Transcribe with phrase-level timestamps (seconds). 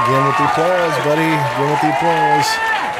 [0.00, 1.22] Again with the applause, buddy.
[1.22, 2.46] Again with the applause.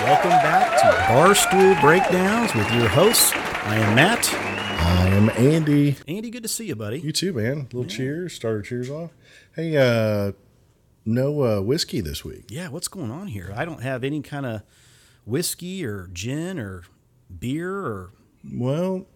[0.05, 3.33] Welcome back to Barstool Breakdowns with your hosts.
[3.35, 4.33] I am Matt.
[4.35, 5.97] I am Andy.
[6.07, 7.01] Andy, good to see you, buddy.
[7.01, 7.69] You too, man.
[7.73, 8.35] little cheers.
[8.35, 9.11] Start our cheers off.
[9.57, 10.33] Hey, uh,
[11.05, 12.45] no uh, whiskey this week.
[12.49, 13.53] Yeah, what's going on here?
[13.57, 14.63] I don't have any kind of
[15.25, 16.85] whiskey or gin or
[17.39, 18.13] beer or
[18.53, 19.07] Well,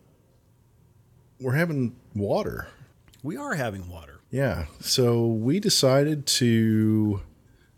[1.41, 2.69] we're having water.
[3.23, 4.21] we are having water.
[4.30, 4.66] Yeah.
[4.80, 7.21] So we decided to,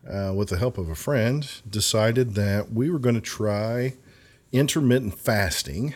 [0.09, 3.95] uh, with the help of a friend, decided that we were going to try
[4.53, 5.95] intermittent fasting.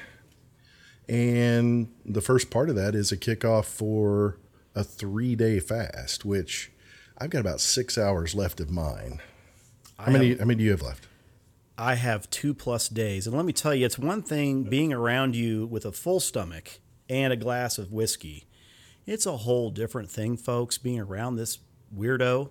[1.09, 4.38] And the first part of that is a kickoff for
[4.74, 6.70] a three day fast, which
[7.19, 9.20] I've got about six hours left of mine.
[9.98, 11.06] How many, how many do you have left?
[11.77, 13.27] I have two plus days.
[13.27, 16.80] And let me tell you, it's one thing being around you with a full stomach
[17.08, 18.47] and a glass of whiskey.
[19.06, 21.58] It's a whole different thing, folks, being around this
[21.95, 22.50] weirdo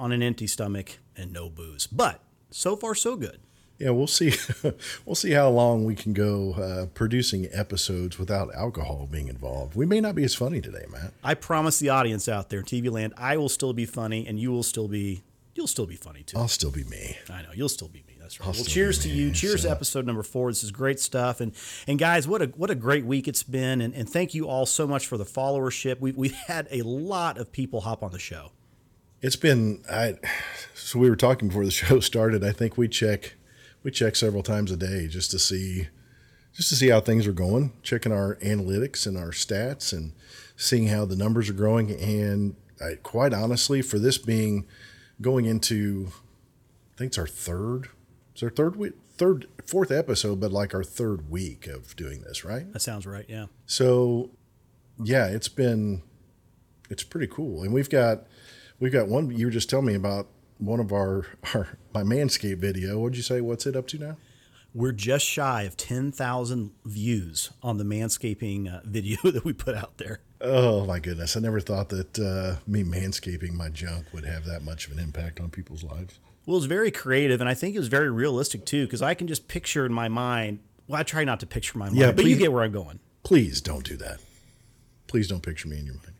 [0.00, 1.86] on an empty stomach and no booze.
[1.86, 2.20] But
[2.50, 3.38] so far, so good.
[3.78, 4.34] Yeah, we'll see.
[5.06, 9.74] we'll see how long we can go uh, producing episodes without alcohol being involved.
[9.74, 11.12] We may not be as funny today, Matt.
[11.24, 14.50] I promise the audience out there TV land, I will still be funny and you
[14.50, 15.22] will still be
[15.54, 16.38] you'll still be funny too.
[16.38, 17.16] I'll still be me.
[17.30, 18.16] I know you'll still be me.
[18.20, 18.48] That's right.
[18.48, 19.32] I'll Well, cheers to you.
[19.32, 20.50] Cheers to episode number four.
[20.50, 21.40] This is great stuff.
[21.40, 21.52] And
[21.86, 23.80] and guys, what a what a great week it's been.
[23.80, 26.00] And, and thank you all so much for the followership.
[26.00, 28.52] We we've had a lot of people hop on the show.
[29.22, 30.16] It's been I
[30.74, 32.44] so we were talking before the show started.
[32.44, 33.34] I think we check
[33.82, 35.88] we check several times a day just to see
[36.52, 40.12] just to see how things are going, checking our analytics and our stats and
[40.56, 44.66] seeing how the numbers are growing and I, quite honestly for this being
[45.20, 46.08] going into
[46.94, 47.88] I think it's our third
[48.32, 52.44] it's our third week third fourth episode but like our third week of doing this,
[52.44, 52.72] right?
[52.72, 53.26] That sounds right.
[53.28, 53.46] Yeah.
[53.66, 54.30] So,
[55.02, 56.02] yeah, it's been
[56.88, 58.26] it's pretty cool, and we've got
[58.80, 59.30] we've got one.
[59.30, 60.26] You were just telling me about
[60.58, 62.98] one of our our my Manscaped video.
[62.98, 63.40] What'd you say?
[63.40, 64.16] What's it up to now?
[64.72, 69.98] We're just shy of 10,000 views on the manscaping uh, video that we put out
[69.98, 70.20] there.
[70.40, 71.36] Oh my goodness!
[71.36, 74.98] I never thought that uh, me manscaping my junk would have that much of an
[75.00, 76.18] impact on people's lives.
[76.46, 79.14] Well, it was very creative, and I think it was very realistic too, because I
[79.14, 80.60] can just picture in my mind.
[80.86, 83.00] Well, I try not to picture my mind, Yeah, but you get where I'm going.
[83.22, 84.20] Please don't do that.
[85.06, 86.14] Please don't picture me in your mind.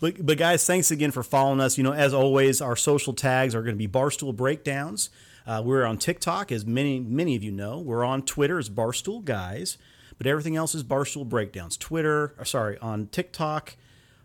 [0.00, 1.78] But, but guys, thanks again for following us.
[1.78, 5.10] You know, as always, our social tags are going to be Barstool Breakdowns.
[5.46, 7.78] Uh, we're on TikTok, as many many of you know.
[7.78, 9.76] We're on Twitter as Barstool Guys,
[10.18, 11.76] but everything else is Barstool Breakdowns.
[11.76, 13.76] Twitter, or sorry, on TikTok,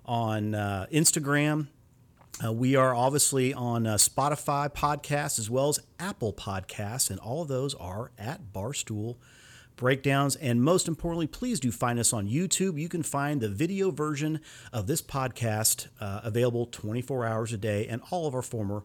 [0.05, 1.67] on uh, Instagram.
[2.43, 7.41] Uh, we are obviously on uh, Spotify podcasts as well as Apple podcasts, and all
[7.41, 9.15] of those are at Barstool
[9.77, 10.35] breakdowns.
[10.35, 12.79] And most importantly, please do find us on YouTube.
[12.79, 14.41] You can find the video version
[14.73, 18.83] of this podcast uh, available 24 hours a day and all of our former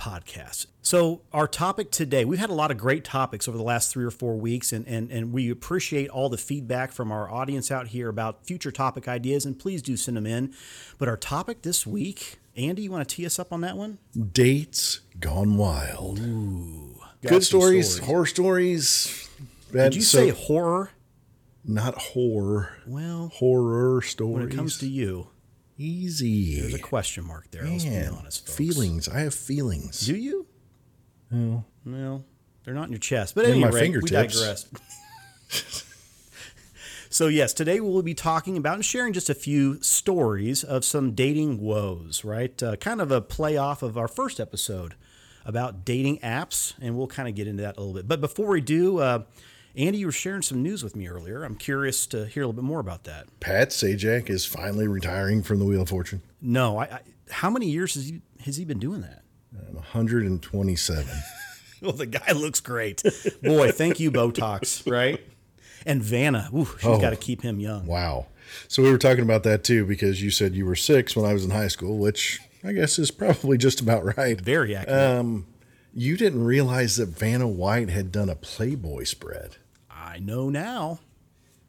[0.00, 0.66] podcasts.
[0.82, 4.04] So, our topic today, we've had a lot of great topics over the last three
[4.04, 7.88] or four weeks, and, and, and we appreciate all the feedback from our audience out
[7.88, 10.54] here about future topic ideas, and please do send them in.
[10.96, 13.98] But our topic this week, Andy, you want to tee us up on that one?
[14.32, 16.18] Dates gone wild.
[16.18, 19.29] Got Good some stories, horror stories.
[19.72, 20.90] Did you say horror?
[21.64, 22.78] not horror?
[22.86, 24.34] Well, Horror stories.
[24.34, 25.28] when it comes to you,
[25.76, 27.64] easy, there's a question mark there.
[27.64, 28.56] Let's be Man, honest, folks.
[28.56, 29.08] feelings.
[29.08, 30.06] I have feelings.
[30.06, 30.46] Do you?
[31.30, 31.64] No.
[31.84, 32.24] No,
[32.64, 33.34] they're not in your chest.
[33.34, 34.34] But In anyway, we fingertips.
[34.34, 34.66] digress.
[37.10, 41.12] so yes, today we'll be talking about and sharing just a few stories of some
[41.12, 42.24] dating woes.
[42.24, 44.94] Right, uh, kind of a play off of our first episode
[45.44, 48.06] about dating apps, and we'll kind of get into that a little bit.
[48.08, 49.22] But before we do, uh,
[49.76, 51.44] Andy, you were sharing some news with me earlier.
[51.44, 53.26] I'm curious to hear a little bit more about that.
[53.40, 56.22] Pat Sajak is finally retiring from the Wheel of Fortune.
[56.42, 57.00] No, I, I
[57.30, 59.22] how many years has he has he been doing that?
[59.56, 61.06] Um, I'm 127.
[61.82, 63.02] Well, the guy looks great.
[63.42, 65.18] Boy, thank you, Botox, right?
[65.86, 67.00] And Vanna, ooh, she's Oh.
[67.00, 67.86] got to keep him young.
[67.86, 68.26] wow.
[68.68, 71.32] So we were talking about that too because you said you were six when I
[71.32, 74.38] was in high school, which I guess is probably just about right.
[74.38, 75.00] Very accurate.
[75.00, 75.46] Um,
[75.92, 79.56] You didn't realize that Vanna White had done a Playboy spread.
[79.90, 81.00] I know now.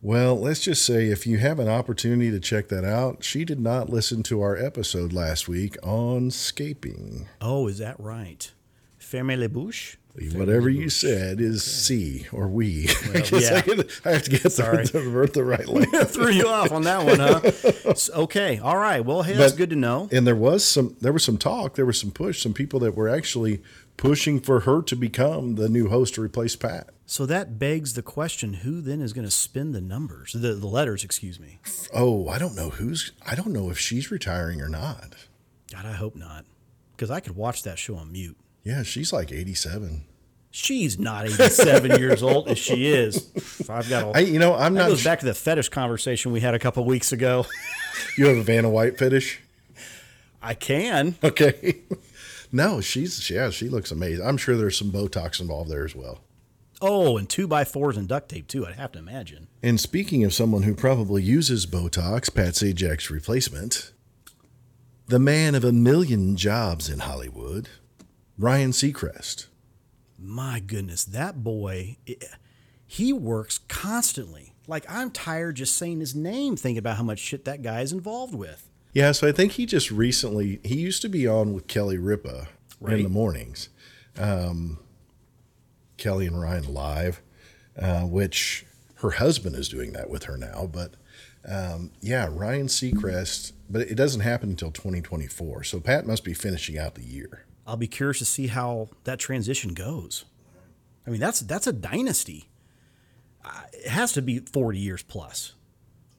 [0.04, 3.60] Well, let's just say if you have an opportunity to check that out, she did
[3.60, 7.28] not listen to our episode last week on scaping.
[7.40, 8.52] Oh, is that right?
[8.98, 9.98] Ferme les bouches.
[10.34, 12.90] Whatever you said is C or we.
[13.14, 13.62] I guess yeah.
[14.06, 14.86] I, I have to get Sorry.
[14.86, 16.12] the, the, the right length.
[16.14, 17.94] Threw you off on that one, huh?
[18.24, 19.06] Okay, all right.
[19.06, 20.10] Well, hey, that's But- good to know.
[20.12, 22.96] And there was some there was some talk, there was some push, some people that
[22.96, 23.62] were actually
[23.98, 26.90] pushing for her to become the new host to replace Pat.
[27.06, 30.68] So that begs the question: Who then is going to spin the numbers, the, the
[30.68, 31.04] letters?
[31.06, 31.60] Excuse me.
[31.94, 35.16] Oh, I don't know who's I don't know if she's retiring or not.
[35.72, 36.46] God, I hope not,
[36.98, 38.36] because I could watch that show on mute.
[38.64, 40.06] Yeah, she's like 87.
[40.52, 43.32] She's not 87 years old as she is.
[43.70, 44.18] I've got all.
[44.18, 44.90] I, you know, I'm not.
[44.90, 47.46] goes sh- back to the fetish conversation we had a couple weeks ago.
[48.18, 49.40] you have a Vanna White fetish?
[50.42, 51.16] I can.
[51.24, 51.78] Okay.
[52.52, 54.26] no, she's yeah, she looks amazing.
[54.26, 56.20] I'm sure there's some Botox involved there as well.
[56.82, 58.66] Oh, and two by fours and duct tape too.
[58.66, 59.48] I'd have to imagine.
[59.62, 63.92] And speaking of someone who probably uses Botox, Pat Sajak's replacement,
[65.08, 67.70] the man of a million jobs in Hollywood,
[68.42, 69.46] Ryan Seacrest.
[70.18, 72.16] My goodness, that boy, i-
[72.88, 74.54] he works constantly.
[74.68, 77.92] Like I'm tired just saying his name, thinking about how much shit that guy is
[77.92, 78.68] involved with.
[78.94, 82.48] Yeah, so I think he just recently he used to be on with Kelly Ripa
[82.98, 83.70] in the mornings,
[84.18, 84.80] um,
[85.98, 87.22] Kelly and Ryan live,
[87.78, 88.66] uh, which
[88.96, 90.68] her husband is doing that with her now.
[90.72, 90.96] But
[91.48, 95.64] um, yeah, Ryan Seacrest, but it doesn't happen until 2024.
[95.64, 97.46] So Pat must be finishing out the year.
[97.68, 100.26] I'll be curious to see how that transition goes.
[101.06, 102.50] I mean, that's that's a dynasty.
[103.44, 105.54] Uh, It has to be 40 years plus.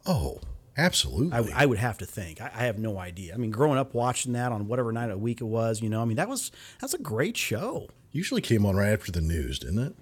[0.06, 0.40] Oh,
[0.76, 1.52] absolutely.
[1.52, 2.40] I, I would have to think.
[2.40, 3.34] I, I have no idea.
[3.34, 5.88] I mean, growing up watching that on whatever night of the week it was, you
[5.88, 6.50] know, I mean, that was
[6.80, 7.88] that's a great show.
[8.10, 9.94] Usually came on right after the news, didn't it?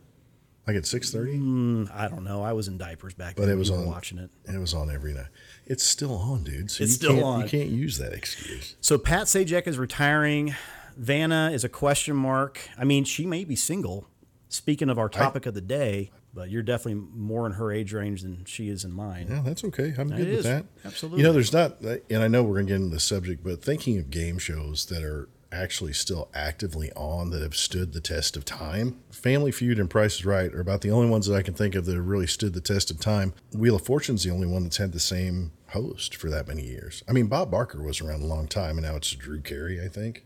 [0.66, 2.43] Like at 6:30, I don't know.
[2.43, 3.54] I was in diapers back but then.
[3.54, 4.31] it was on watching it.
[4.46, 5.26] and it was on every night.
[5.66, 6.70] It's still on, dude.
[6.70, 7.43] So It's you still on.
[7.43, 8.76] You can't use that excuse.
[8.81, 10.54] So Pat Sajak is retiring.
[10.96, 12.60] Vanna is a question mark.
[12.78, 14.06] I mean, she may be single.
[14.48, 18.22] Speaking of our topic of the day, but you're definitely more in her age range
[18.22, 19.28] than she is in mine.
[19.31, 19.94] Yeah, that's okay.
[19.96, 20.44] I'm good It with is.
[20.44, 20.66] that.
[20.84, 21.20] Absolutely.
[21.20, 23.62] You know, there's not, and I know we're going to get into the subject, but
[23.62, 28.36] thinking of game shows that are actually still actively on that have stood the test
[28.36, 31.43] of time, Family Feud and Price is Right are about the only ones that I
[31.43, 33.34] can think of that have really stood the test of time.
[33.52, 37.02] Wheel of Fortune's the only one that's had the same host for that many years.
[37.08, 39.88] I mean, Bob Barker was around a long time, and now it's Drew Carey, I
[39.88, 40.25] think.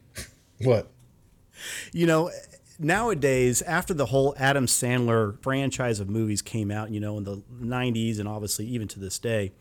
[0.60, 0.90] What?
[1.92, 2.30] You know,
[2.78, 7.42] nowadays, after the whole Adam Sandler franchise of movies came out, you know, in the
[7.60, 9.52] 90s and obviously even to this day,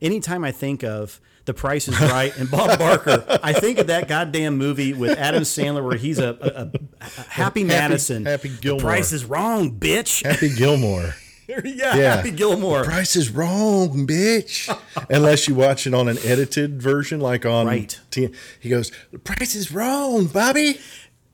[0.00, 4.08] anytime I think of The Price is Right and Bob Barker, I think of that
[4.08, 8.24] goddamn movie with Adam Sandler where he's a, a, a, a Happy Madison.
[8.24, 8.80] Happy The Gilmore.
[8.80, 10.24] Price is wrong, bitch.
[10.24, 11.14] Happy Gilmore.
[11.48, 12.16] Yeah, Yeah.
[12.16, 12.84] Happy Gilmore.
[12.84, 14.68] Price is wrong, bitch.
[15.10, 17.98] Unless you watch it on an edited version, like on Right.
[18.10, 20.78] T- he goes, "The price is wrong, Bobby."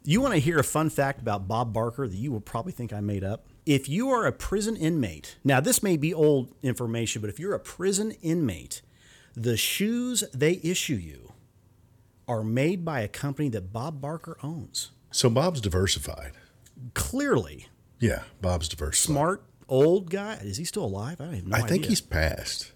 [0.04, 2.92] You want to hear a fun fact about Bob Barker that you will probably think
[2.92, 3.46] I made up?
[3.64, 7.54] If you are a prison inmate, now this may be old information, but if you're
[7.54, 8.82] a prison inmate,
[9.34, 11.32] the shoes they issue you
[12.26, 14.90] are made by a company that Bob Barker owns.
[15.12, 16.32] So Bob's diversified.
[16.94, 17.68] Clearly,
[18.00, 19.06] Yeah, Bob's diversified.
[19.12, 20.34] smart old guy.
[20.42, 21.20] Is he still alive?
[21.20, 21.56] I don't even know.
[21.56, 22.72] I think he's passed.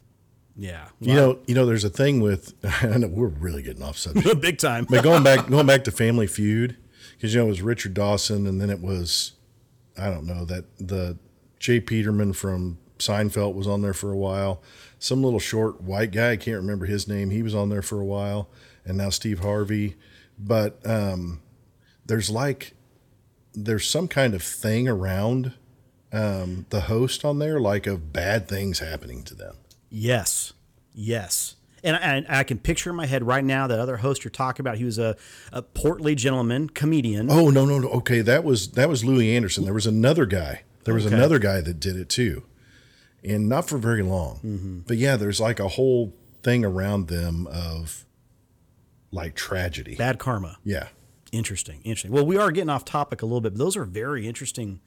[0.57, 0.89] yeah.
[1.01, 1.67] You know, you know.
[1.67, 2.55] There's a thing with.
[2.83, 4.41] I know we're really getting off subject.
[4.41, 4.87] big time.
[4.89, 6.77] but going back, going back to Family Feud,
[7.13, 9.33] because you know it was Richard Dawson, and then it was,
[9.99, 11.19] I don't know that the
[11.61, 11.81] J.
[11.81, 14.63] Peterman from Seinfeld was on there for a while.
[14.99, 17.29] Some little short white guy, I can't remember his name.
[17.31, 18.49] He was on there for a while,
[18.87, 19.97] and now Steve Harvey.
[20.39, 21.43] But um,
[22.07, 22.73] there's like,
[23.55, 25.53] there's some kind of thing around
[26.13, 29.57] um, the host on there, like of bad things happening to them.
[29.91, 30.53] Yes,
[30.95, 31.57] yes.
[31.85, 34.31] And I, and I can picture in my head right now that other host you're
[34.31, 34.77] talking about.
[34.79, 35.17] He was a,
[35.53, 37.31] a portly gentleman, comedian.
[37.31, 37.89] Oh no no no.
[37.89, 39.65] Okay, that was that was Louie Anderson.
[39.65, 40.63] There was another guy.
[40.85, 41.15] There was Okay.
[41.15, 42.45] another guy that did it too,
[43.23, 44.37] and not for very long.
[44.45, 44.79] Mm-hmm.
[44.87, 48.05] But yeah, there's like a whole thing around them of
[49.13, 49.95] like tragedy.
[49.97, 50.59] Bad karma.
[50.65, 50.89] Yeah.
[51.33, 52.13] Interesting, interesting.
[52.13, 54.81] Well, we are getting off topic a little bit, but those are very interesting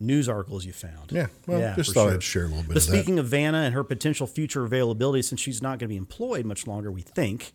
[0.00, 1.10] news articles you found.
[1.10, 1.26] Yeah.
[1.46, 2.92] Well, just for thought I'd share a little bit But of that.
[2.92, 6.46] speaking of Vanna and her potential future availability, since she's not going to be employed
[6.46, 7.52] much longer, we think.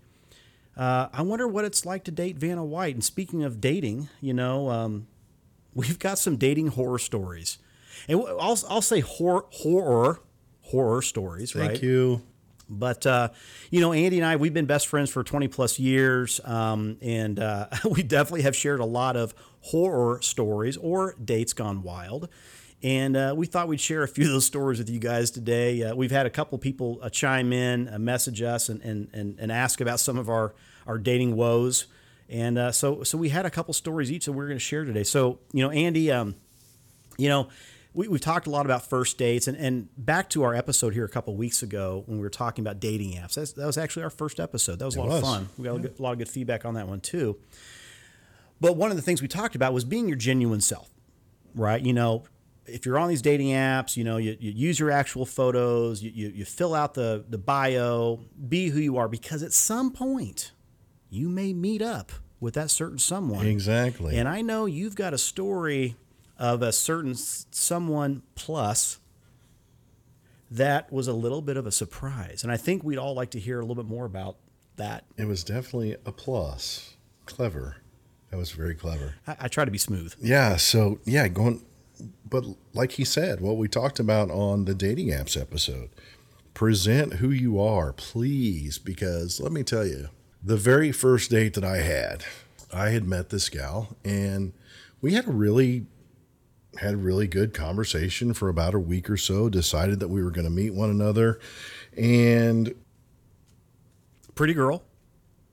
[0.76, 2.96] Uh, I wonder what it's like to date Vanna White.
[2.96, 5.08] And speaking of dating, you know, um,
[5.74, 7.60] we've got some dating horror stories,
[8.08, 10.20] and I'll I'll say horror horror
[10.62, 11.52] horror stories.
[11.52, 11.84] Thank right?
[11.84, 12.24] you.
[12.70, 13.30] But uh,
[13.70, 17.40] you know, Andy and I, we've been best friends for 20 plus years, um, and
[17.40, 22.30] uh, we definitely have shared a lot of horror stories or dates gone wild.
[22.82, 25.84] And uh, we thought we'd share a few of those stories with you guys today.
[25.84, 29.40] Uh, we've had a couple people uh, chime in, uh, message us, and, and, and,
[29.40, 30.54] and ask about some of our,
[30.86, 31.86] our dating woes.
[32.28, 34.84] And uh, so, so we had a couple stories each that we're going to share
[34.84, 35.04] today.
[35.04, 36.36] So, you know, Andy, um,
[37.18, 37.48] you know,
[37.94, 41.06] we, we've talked a lot about first dates, and, and back to our episode here
[41.06, 43.36] a couple weeks ago when we were talking about dating apps.
[43.36, 44.80] That's, that was actually our first episode.
[44.80, 45.18] That was a lot was.
[45.20, 45.50] of fun.
[45.58, 47.38] We got good, a lot of good feedback on that one too.
[48.60, 50.90] But one of the things we talked about was being your genuine self,
[51.54, 51.82] right?
[51.82, 52.24] You know,
[52.66, 56.12] if you're on these dating apps, you know, you, you use your actual photos, you,
[56.14, 60.52] you, you fill out the, the bio, be who you are, because at some point
[61.10, 63.46] you may meet up with that certain someone.
[63.46, 64.18] Exactly.
[64.18, 65.96] And I know you've got a story
[66.38, 69.00] of a certain someone plus
[70.52, 72.44] that was a little bit of a surprise.
[72.44, 74.38] And I think we'd all like to hear a little bit more about
[74.76, 75.04] that.
[75.18, 76.96] it was definitely a plus.
[77.26, 77.78] Clever.
[78.34, 79.14] That was very clever.
[79.28, 80.16] I, I try to be smooth.
[80.20, 80.56] Yeah.
[80.56, 81.62] So yeah, going.
[82.28, 85.92] But like he said, what we talked about on the dating apps episode,
[86.56, 88.80] present who you are, please.
[88.80, 90.10] Because let me tell you,
[90.44, 92.24] the very first date that I had,
[92.74, 94.54] I had met this gal, and
[95.00, 95.86] we had a really
[96.80, 99.48] had a really good conversation for about a week or so.
[99.48, 101.40] Decided that we were going to meet one another,
[101.96, 102.74] and
[104.34, 104.82] Pretty girl.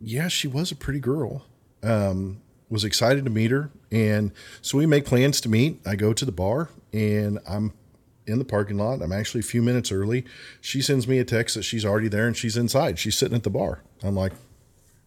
[0.00, 1.44] yeah, she was a pretty girl.
[1.82, 5.80] Um, was excited to meet her, and so we make plans to meet.
[5.84, 7.72] I go to the bar, and I'm
[8.26, 9.02] in the parking lot.
[9.02, 10.24] I'm actually a few minutes early.
[10.60, 12.98] She sends me a text that she's already there and she's inside.
[12.98, 13.82] She's sitting at the bar.
[14.02, 14.32] I'm like,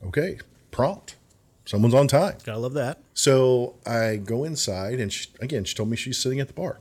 [0.06, 0.40] okay,
[0.72, 1.16] prompt.
[1.66, 2.38] Someone's on time.
[2.44, 3.00] Gotta love that.
[3.14, 6.80] So I go inside, and she, again, she told me she's sitting at the bar.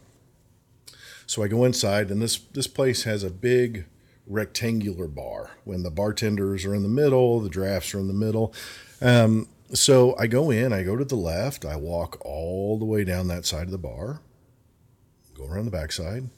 [1.27, 3.87] So I go inside, and this this place has a big
[4.27, 5.51] rectangular bar.
[5.65, 8.53] When the bartenders are in the middle, the drafts are in the middle.
[9.01, 13.05] Um, so I go in, I go to the left, I walk all the way
[13.05, 14.21] down that side of the bar,
[15.35, 16.31] go around the backside,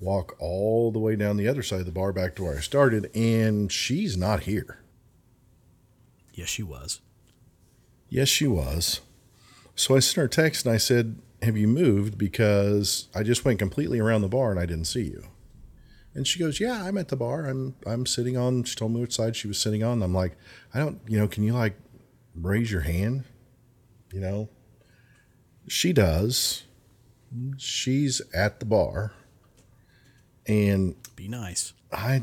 [0.00, 2.60] walk all the way down the other side of the bar back to where I
[2.60, 4.80] started, and she's not here.
[6.34, 7.00] Yes, she was.
[8.08, 9.00] Yes, she was.
[9.74, 12.18] So I sent her a text and I said, Have you moved?
[12.18, 15.24] Because I just went completely around the bar and I didn't see you.
[16.14, 17.46] And she goes, Yeah, I'm at the bar.
[17.46, 20.02] I'm I'm sitting on she told me which side she was sitting on.
[20.02, 20.36] I'm like,
[20.74, 21.76] I don't you know, can you like
[22.34, 23.24] raise your hand?
[24.12, 24.48] You know?
[25.68, 26.64] She does.
[27.58, 29.12] She's at the bar.
[30.46, 31.72] And Be nice.
[31.92, 32.22] I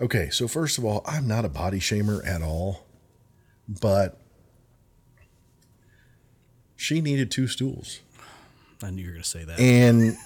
[0.00, 2.86] okay, so first of all, I'm not a body shamer at all,
[3.68, 4.18] but
[6.76, 8.00] she needed two stools.
[8.82, 9.60] I knew you were gonna say that.
[9.60, 10.16] And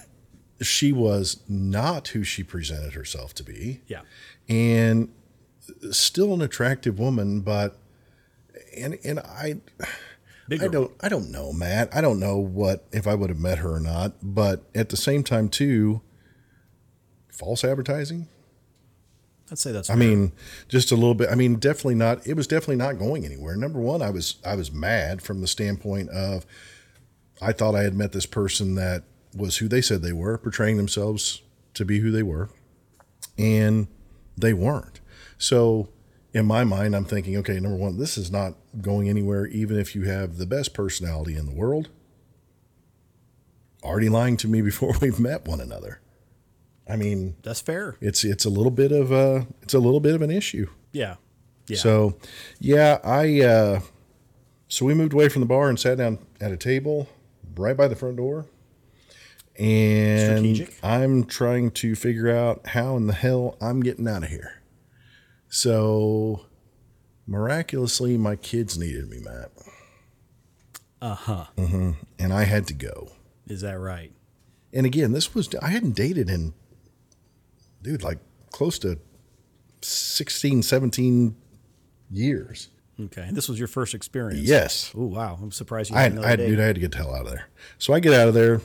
[0.62, 3.80] she was not who she presented herself to be.
[3.88, 4.02] yeah.
[4.48, 5.12] And
[5.90, 7.78] still an attractive woman, but
[8.76, 9.56] and and I
[10.48, 11.94] Big I don't I don't know, Matt.
[11.94, 14.96] I don't know what if I would have met her or not, but at the
[14.96, 16.02] same time too
[17.30, 18.28] false advertising
[19.50, 20.32] I'd say that's I mean,
[20.68, 21.28] just a little bit.
[21.30, 22.26] I mean, definitely not.
[22.26, 23.56] It was definitely not going anywhere.
[23.56, 26.46] Number one, I was I was mad from the standpoint of
[27.42, 29.04] I thought I had met this person that
[29.36, 31.42] was who they said they were, portraying themselves
[31.74, 32.48] to be who they were,
[33.36, 33.86] and
[34.36, 35.00] they weren't.
[35.36, 35.88] So,
[36.32, 39.94] in my mind, I'm thinking, okay, number one, this is not going anywhere, even if
[39.94, 41.88] you have the best personality in the world.
[43.82, 46.00] Already lying to me before we've met one another.
[46.88, 47.96] I mean, that's fair.
[48.00, 50.68] it's it's a little bit of a it's a little bit of an issue.
[50.92, 51.16] Yeah.
[51.66, 51.78] Yeah.
[51.78, 52.18] So,
[52.60, 53.80] yeah, I uh,
[54.68, 57.08] so we moved away from the bar and sat down at a table
[57.56, 58.46] right by the front door,
[59.58, 60.84] and Strategic.
[60.84, 64.60] I'm trying to figure out how in the hell I'm getting out of here.
[65.48, 66.46] So,
[67.26, 69.50] miraculously, my kids needed me, Matt,
[71.00, 71.44] uh huh.
[71.56, 73.12] and I had to go.
[73.46, 74.12] Is that right?
[74.72, 76.54] And again, this was I hadn't dated in
[77.82, 78.18] dude like
[78.50, 78.98] close to
[79.82, 81.36] 16, 17
[82.10, 82.70] years.
[83.00, 83.28] Okay.
[83.32, 84.46] This was your first experience.
[84.46, 84.92] Yes.
[84.96, 85.38] Oh wow.
[85.40, 87.26] I'm surprised you I had I had, dude, I had to get the hell out
[87.26, 87.48] of there.
[87.78, 88.60] So I get out of there,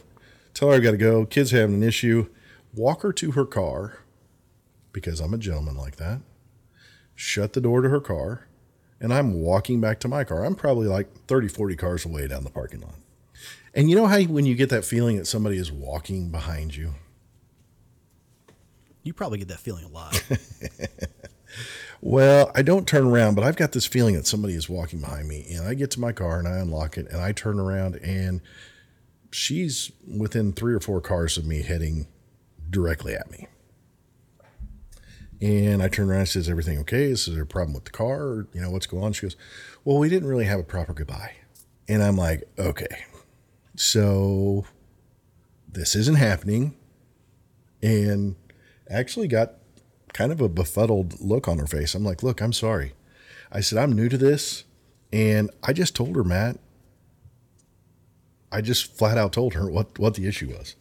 [0.53, 1.25] tell her I got to go.
[1.25, 2.29] Kids having an issue.
[2.75, 3.99] Walk her to her car
[4.93, 6.21] because I'm a gentleman like that.
[7.15, 8.47] Shut the door to her car,
[8.99, 10.43] and I'm walking back to my car.
[10.45, 12.95] I'm probably like 30, 40 cars away down the parking lot.
[13.73, 16.95] And you know how when you get that feeling that somebody is walking behind you?
[19.03, 20.21] You probably get that feeling a lot.
[22.01, 25.27] Well, I don't turn around, but I've got this feeling that somebody is walking behind
[25.27, 25.45] me.
[25.51, 28.41] And I get to my car and I unlock it and I turn around and
[29.31, 32.07] she's within three or four cars of me heading
[32.69, 33.47] directly at me.
[35.41, 37.03] And I turn around and says, Everything okay?
[37.05, 38.21] Is there a problem with the car?
[38.21, 39.13] Or, you know, what's going on?
[39.13, 39.37] She goes,
[39.85, 41.35] Well, we didn't really have a proper goodbye.
[41.87, 43.05] And I'm like, Okay.
[43.75, 44.65] So
[45.71, 46.75] this isn't happening.
[47.81, 48.35] And
[48.89, 49.53] actually got
[50.13, 51.95] kind of a befuddled look on her face.
[51.95, 52.93] I'm like, look, I'm sorry.
[53.51, 54.63] I said, I'm new to this.
[55.11, 56.59] And I just told her, Matt,
[58.51, 60.75] I just flat out told her what, what the issue was.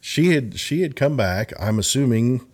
[0.00, 2.46] She had she had come back, I'm assuming,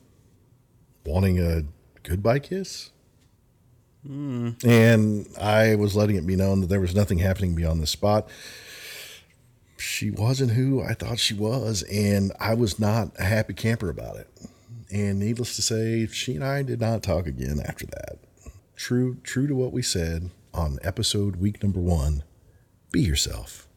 [1.04, 1.62] wanting a
[2.02, 2.90] goodbye kiss.
[4.06, 4.50] Hmm.
[4.64, 8.28] And I was letting it be known that there was nothing happening beyond the spot.
[9.76, 14.16] She wasn't who I thought she was, and I was not a happy camper about
[14.16, 14.28] it.
[14.92, 18.18] And needless to say, she and I did not talk again after that.
[18.76, 20.30] True, true to what we said.
[20.52, 22.24] on episode week number one
[22.92, 23.68] be yourself.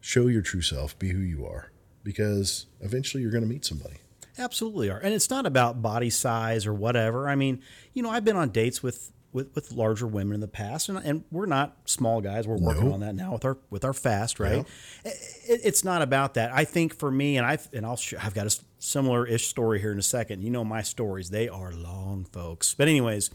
[0.00, 1.70] Show your true self, be who you are,
[2.02, 3.96] because eventually you're going to meet somebody.
[4.38, 4.98] Absolutely are.
[4.98, 7.28] And it's not about body size or whatever.
[7.28, 7.60] I mean,
[7.92, 10.96] you know, I've been on dates with with, with larger women in the past, and,
[10.98, 12.46] and we're not small guys.
[12.46, 12.94] We're working No.
[12.94, 14.64] on that now with our with our fast, right?
[15.04, 16.52] It, it's not about that.
[16.52, 19.80] I think for me, and I've and I'll sh- I've got a similar ish story
[19.80, 20.42] here in a second.
[20.42, 22.74] You know my stories; they are long, folks.
[22.74, 23.30] But anyways,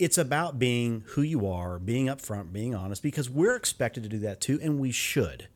[0.00, 4.18] it's about being who you are, being upfront, being honest, because we're expected to do
[4.20, 5.46] that too, and we should.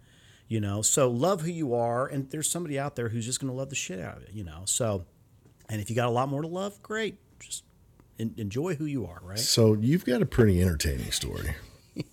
[0.52, 3.50] You know, so love who you are, and there's somebody out there who's just going
[3.50, 4.35] to love the shit out of it.
[4.35, 5.06] You know, so
[5.71, 7.16] and if you got a lot more to love, great.
[7.40, 7.64] Just
[8.21, 9.38] en- enjoy who you are, right?
[9.38, 11.54] So you've got a pretty entertaining story.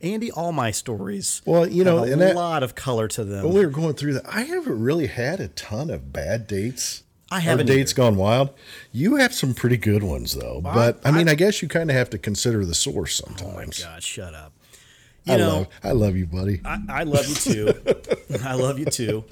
[0.00, 1.42] Andy, all my stories.
[1.44, 3.44] Well, you know, a and that- lot of color to them.
[3.44, 7.02] When we were going through that, I haven't really had a ton of bad dates.
[7.30, 7.96] I haven't dates either.
[8.04, 8.54] gone wild.
[8.90, 10.62] You have some pretty good ones though.
[10.62, 13.84] But I, mean, I, guess you kind of have to consider the source oh sometimes.
[13.84, 14.54] God, shut up.
[15.26, 16.60] You I know, love, I love you, buddy.
[16.64, 17.72] I, I love you too.
[18.44, 19.24] I love you too.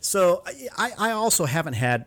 [0.00, 0.42] So
[0.76, 2.06] I, I also haven't had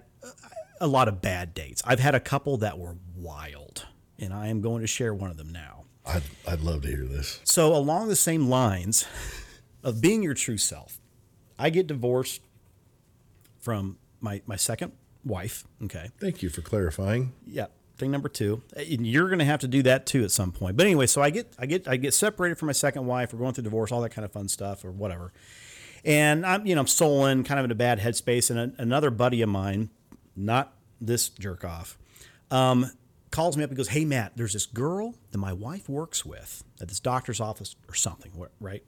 [0.80, 1.82] a lot of bad dates.
[1.86, 3.88] I've had a couple that were wild,
[4.20, 5.86] and I am going to share one of them now.
[6.06, 7.40] I'd, I'd love to hear this.
[7.44, 9.06] So along the same lines
[9.84, 11.00] of being your true self,
[11.58, 12.42] I get divorced
[13.60, 14.92] from my my second
[15.24, 15.64] wife.
[15.84, 16.10] Okay.
[16.20, 17.34] Thank you for clarifying.
[17.48, 17.68] Yeah.
[17.96, 20.76] Thing number two, and you're going to have to do that too at some point.
[20.76, 23.32] But anyway, so I get I get I get separated from my second wife.
[23.32, 25.32] We're going through divorce, all that kind of fun stuff, or whatever.
[26.04, 28.50] And I'm you know I'm sullen, kind of in a bad headspace.
[28.50, 29.92] And a, another buddy of mine,
[30.36, 32.00] not this jerk off,
[32.50, 32.90] um,
[33.30, 36.64] calls me up and goes, "Hey Matt, there's this girl that my wife works with
[36.82, 38.84] at this doctor's office or something, right?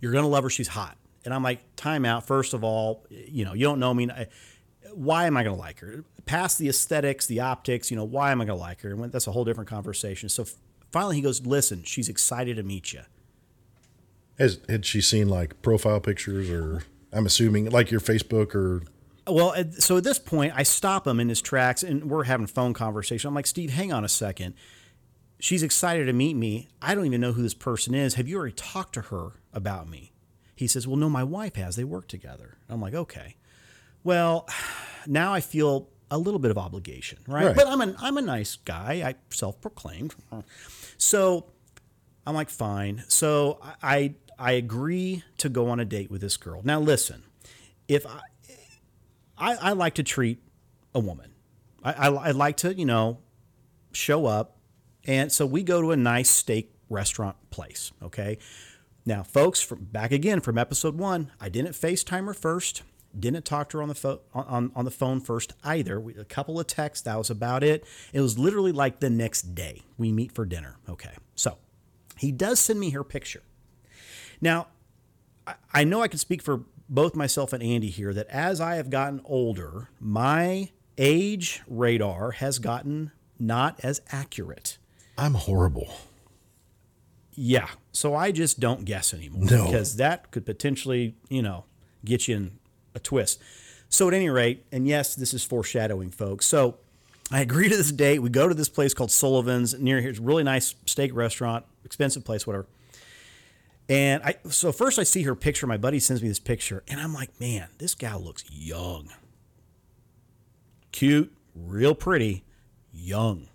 [0.00, 0.50] You're gonna love her.
[0.50, 2.26] She's hot." And I'm like, "Time out.
[2.26, 4.08] First of all, you know, you don't know me.
[4.10, 4.28] I,
[4.96, 6.04] why am I going to like her?
[6.24, 8.92] Past the aesthetics, the optics, you know, why am I going to like her?
[8.92, 10.30] And that's a whole different conversation.
[10.30, 10.46] So
[10.90, 13.02] finally he goes, listen, she's excited to meet you.
[14.38, 18.82] Has had she seen like profile pictures or I'm assuming like your Facebook or
[19.26, 22.48] Well, so at this point, I stop him in his tracks and we're having a
[22.48, 23.28] phone conversation.
[23.28, 24.54] I'm like, Steve, hang on a second.
[25.38, 26.68] She's excited to meet me.
[26.80, 28.14] I don't even know who this person is.
[28.14, 30.12] Have you already talked to her about me?
[30.54, 31.76] He says, Well, no, my wife has.
[31.76, 32.56] They work together.
[32.70, 33.36] I'm like, Okay.
[34.06, 34.48] Well,
[35.06, 37.46] now I feel a little bit of obligation, right?
[37.46, 37.56] Right.
[37.56, 39.02] But I'm a, I'm a nice guy.
[39.04, 40.14] I self proclaimed.
[40.96, 41.46] So
[42.26, 43.02] I'm like, fine.
[43.08, 46.60] So I, I I agree to go on a date with this girl.
[46.64, 47.24] Now listen,
[47.88, 48.20] if I
[49.36, 50.40] I, I like to treat
[50.94, 51.32] a woman,
[51.82, 53.18] I, I I like to you know
[53.92, 54.58] show up,
[55.04, 57.92] and so we go to a nice steak restaurant place.
[58.02, 58.38] Okay.
[59.08, 62.82] Now, folks, from back again from episode one, I didn't FaceTime her first.
[63.18, 65.98] Didn't talk to her on the phone on, on the phone first either.
[66.00, 67.04] We, a couple of texts.
[67.04, 67.84] That was about it.
[68.12, 70.76] It was literally like the next day we meet for dinner.
[70.88, 71.58] Okay, so
[72.18, 73.42] he does send me her picture.
[74.40, 74.68] Now,
[75.46, 78.76] I- I know I can speak for both myself and Andy here that as I
[78.76, 84.78] have gotten older, my age radar has gotten not as accurate.
[85.18, 85.94] I'm horrible.
[87.34, 87.68] Yeah.
[87.92, 89.66] So I just don't guess anymore No.
[89.66, 91.64] because that could potentially, you know,
[92.04, 92.58] get you in
[92.96, 93.40] a twist.
[93.88, 96.46] So at any rate, and yes, this is foreshadowing, folks.
[96.46, 96.78] So
[97.30, 98.20] I agree to this date.
[98.20, 100.10] We go to this place called Sullivan's near here.
[100.10, 102.66] It's a really nice steak restaurant, expensive place, whatever.
[103.88, 105.66] And I so first I see her picture.
[105.68, 109.10] My buddy sends me this picture, and I'm like, man, this gal looks young,
[110.90, 112.42] cute, real pretty,
[112.92, 113.48] young.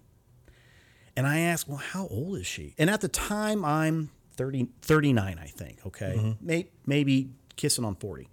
[1.17, 2.73] And I ask, well, how old is she?
[2.77, 5.85] And at the time, I'm 30, 39, I think.
[5.85, 6.15] Okay.
[6.17, 6.45] Mm-hmm.
[6.45, 8.29] May, maybe kissing on 40.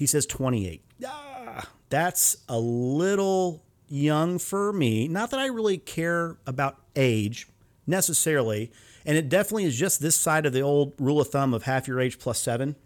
[0.00, 0.82] He says 28.
[1.06, 5.06] Ah, that's a little young for me.
[5.08, 7.46] Not that I really care about age
[7.86, 8.72] necessarily.
[9.04, 11.86] And it definitely is just this side of the old rule of thumb of half
[11.86, 12.76] your age plus 7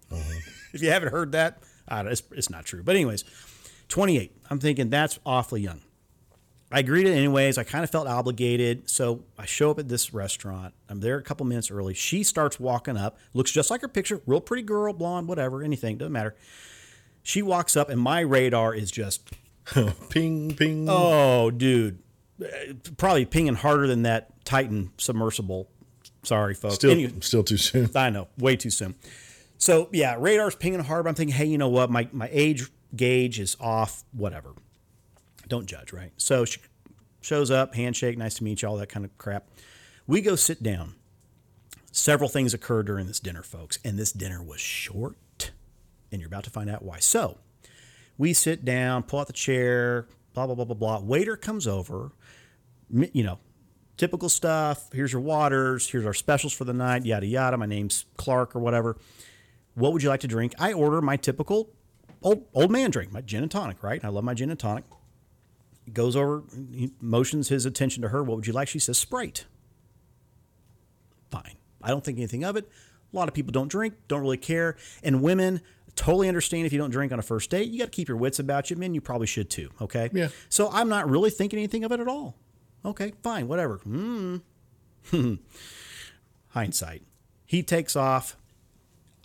[0.72, 2.82] If you haven't heard that, I don't, it's, it's not true.
[2.82, 3.22] But, anyways,
[3.86, 4.36] 28.
[4.50, 5.82] I'm thinking that's awfully young.
[6.72, 7.58] I agreed it anyways.
[7.58, 8.90] I kind of felt obligated.
[8.90, 10.74] So I show up at this restaurant.
[10.88, 11.94] I'm there a couple minutes early.
[11.94, 15.96] She starts walking up, looks just like her picture, real pretty girl, blonde, whatever, anything,
[15.96, 16.34] doesn't matter.
[17.24, 19.30] She walks up, and my radar is just,
[20.10, 20.86] ping, ping.
[20.88, 21.98] oh, dude,
[22.40, 25.68] eh, probably pinging harder than that Titan submersible.
[26.22, 26.76] Sorry, folks.
[26.76, 27.90] still, Anyway, still too soon.
[27.96, 28.94] I know, way too soon.
[29.58, 31.04] So yeah, radar's pinging hard.
[31.04, 31.90] But I'm thinking, hey, you know what?
[31.90, 34.04] My my age gauge is off.
[34.12, 34.52] Whatever.
[35.48, 36.12] Don't judge, right?
[36.16, 36.60] So she
[37.20, 39.46] shows up, handshake, nice to meet you, all that kind of crap.
[40.06, 40.94] We go sit down.
[41.92, 45.14] Several things occur during this dinner, folks, and this dinner was short,
[46.14, 46.98] and you're about to find out why.
[47.00, 47.38] So
[48.16, 51.00] we sit down, pull out the chair, blah blah blah blah blah.
[51.00, 52.12] Waiter comes over,
[52.90, 53.38] you know,
[53.96, 54.90] typical stuff.
[54.92, 55.88] Here's your waters.
[55.88, 57.04] Here's our specials for the night.
[57.04, 57.56] Yada yada.
[57.56, 58.96] My name's Clark or whatever.
[59.74, 60.54] What would you like to drink?
[60.58, 61.70] I order my typical
[62.22, 63.82] old old man drink, my gin and tonic.
[63.82, 64.04] Right?
[64.04, 64.84] I love my gin and tonic.
[65.84, 68.22] He goes over, he motions his attention to her.
[68.22, 68.68] What would you like?
[68.68, 69.44] She says Sprite.
[71.30, 71.56] Fine.
[71.82, 72.70] I don't think anything of it.
[73.12, 75.60] A lot of people don't drink, don't really care, and women
[75.96, 77.68] totally understand if you don't drink on a first date.
[77.68, 78.76] You got to keep your wits about you.
[78.76, 79.70] Men, you probably should too.
[79.80, 80.10] Okay.
[80.12, 80.28] Yeah.
[80.48, 82.36] So I'm not really thinking anything of it at all.
[82.84, 83.78] Okay, fine, whatever.
[83.78, 84.36] Hmm.
[86.48, 87.02] Hindsight.
[87.46, 88.36] He takes off.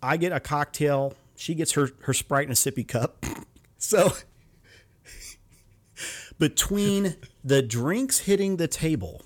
[0.01, 1.13] I get a cocktail.
[1.35, 3.25] She gets her her Sprite in a sippy cup.
[3.81, 4.11] So
[6.37, 9.21] between the drinks hitting the table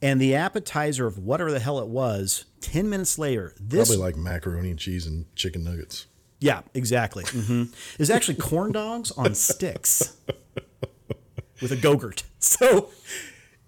[0.00, 4.16] and the appetizer of whatever the hell it was, 10 minutes later, this Probably like
[4.16, 6.06] macaroni and cheese and chicken nuggets.
[6.40, 7.24] Yeah, exactly.
[7.26, 7.64] hmm
[7.98, 10.16] It's actually corn dogs on sticks
[11.62, 12.22] with a go-gurt.
[12.38, 12.90] So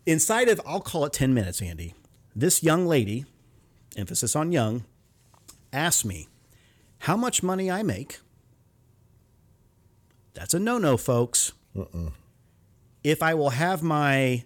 [0.07, 1.95] inside of, I'll call it 10 minutes, Andy,
[2.35, 3.25] this young lady,
[3.97, 4.85] emphasis on young,
[5.73, 6.29] asked me
[7.01, 8.19] how much money I make.
[10.35, 11.53] That's a no-no, folks.
[13.03, 14.45] If I will have my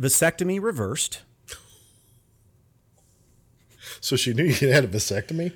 [0.00, 1.22] vasectomy reversed,
[4.00, 5.52] So she knew you had a vasectomy?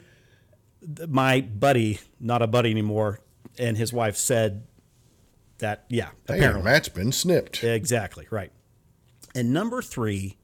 [1.08, 3.20] My buddy, not a buddy anymore,
[3.58, 4.66] and his wife said
[5.58, 6.62] that, yeah, apparently.
[6.62, 7.62] mat's been snipped.
[7.62, 8.52] Exactly, right.
[9.34, 10.38] And number three,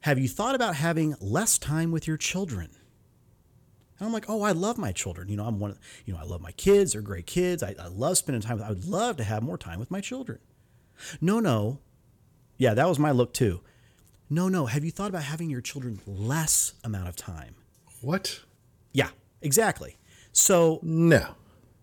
[0.00, 2.70] have you thought about having less time with your children?
[3.98, 5.28] And I'm like, oh, I love my children.
[5.28, 5.72] You know, I'm one.
[5.72, 6.92] Of, you know, I love my kids.
[6.92, 7.62] They're great kids.
[7.62, 8.64] I, I love spending time with.
[8.66, 10.38] I would love to have more time with my children.
[11.20, 11.80] No, no.
[12.56, 13.60] Yeah, that was my look too.
[14.30, 14.66] No, no.
[14.66, 17.56] Have you thought about having your children less amount of time?
[18.00, 18.40] What?
[18.92, 19.96] Yeah, exactly.
[20.32, 21.34] So No.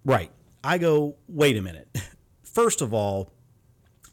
[0.05, 0.31] Right.
[0.63, 1.87] I go, wait a minute.
[2.43, 3.31] First of all,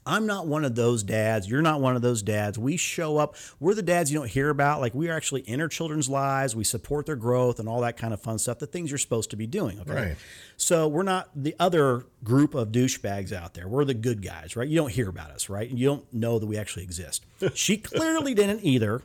[0.06, 1.48] I'm not one of those dads.
[1.48, 2.58] You're not one of those dads.
[2.58, 3.36] We show up.
[3.58, 4.80] We're the dads you don't hear about.
[4.80, 6.54] Like we are actually in our children's lives.
[6.54, 8.58] We support their growth and all that kind of fun stuff.
[8.58, 9.80] The things you're supposed to be doing.
[9.80, 9.92] Okay.
[9.92, 10.16] Right.
[10.56, 13.66] So we're not the other group of douchebags out there.
[13.66, 14.68] We're the good guys, right?
[14.68, 15.68] You don't hear about us, right?
[15.68, 17.24] You don't know that we actually exist.
[17.54, 19.02] she clearly didn't either.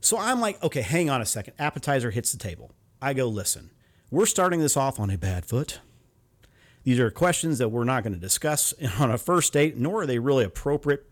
[0.00, 1.54] So I'm like, okay, hang on a second.
[1.58, 2.70] Appetizer hits the table.
[3.02, 3.70] I go, listen,
[4.12, 5.80] we're starting this off on a bad foot.
[6.84, 10.06] These are questions that we're not going to discuss on a first date, nor are
[10.06, 11.04] they really appropriate.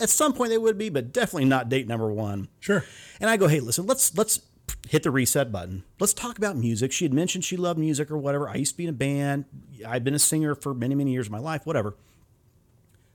[0.00, 2.48] At some point they would be, but definitely not date number one.
[2.58, 2.84] Sure.
[3.20, 4.40] And I go, hey, listen, let's let's
[4.88, 5.84] hit the reset button.
[6.00, 6.92] Let's talk about music.
[6.92, 8.48] She had mentioned she loved music or whatever.
[8.48, 9.44] I used to be in a band.
[9.86, 11.94] I've been a singer for many, many years of my life, whatever.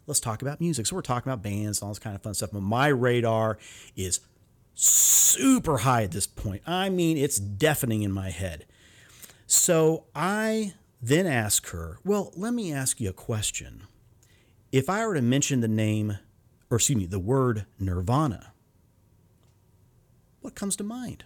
[0.07, 0.87] Let's talk about music.
[0.87, 2.49] So we're talking about bands and all this kind of fun stuff.
[2.51, 3.59] But my radar
[3.95, 4.21] is
[4.73, 6.61] super high at this point.
[6.65, 8.65] I mean, it's deafening in my head.
[9.47, 13.83] So I then ask her, well, let me ask you a question.
[14.71, 16.19] If I were to mention the name,
[16.69, 18.53] or excuse me, the word Nirvana,
[20.41, 21.25] what comes to mind?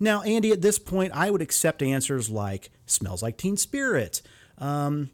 [0.00, 4.22] Now, Andy, at this point, I would accept answers like smells like teen spirit,
[4.58, 5.10] um,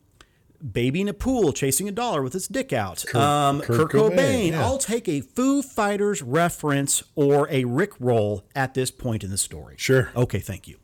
[0.72, 4.16] baby in a pool chasing a dollar with its dick out, um, Kurt, Kurt Cobain.
[4.16, 4.64] Cobain, yeah.
[4.64, 9.38] I'll take a Foo Fighters reference or a Rick roll at this point in the
[9.38, 9.74] story.
[9.78, 10.10] Sure.
[10.16, 10.78] Okay, thank you.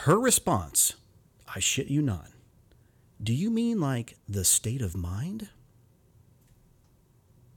[0.00, 0.94] Her response,
[1.54, 2.28] I shit you not.
[3.22, 5.48] Do you mean like the state of mind?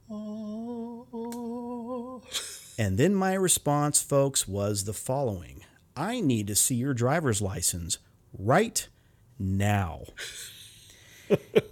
[2.78, 5.62] And then my response, folks, was the following
[5.96, 7.98] I need to see your driver's license
[8.36, 8.86] right
[9.38, 10.04] now.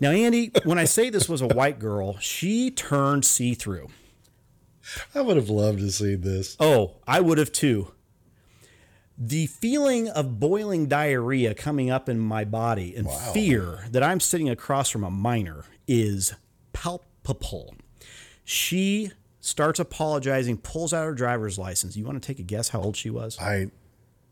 [0.00, 3.88] Now, Andy, when I say this was a white girl, she turned see through.
[5.14, 6.56] I would have loved to see this.
[6.60, 7.92] Oh, I would have too.
[9.16, 14.48] The feeling of boiling diarrhea coming up in my body and fear that I'm sitting
[14.48, 16.34] across from a minor is
[16.72, 17.76] palpable.
[18.44, 21.96] She starts apologizing, pulls out her driver's license.
[21.96, 23.38] You want to take a guess how old she was?
[23.38, 23.70] I,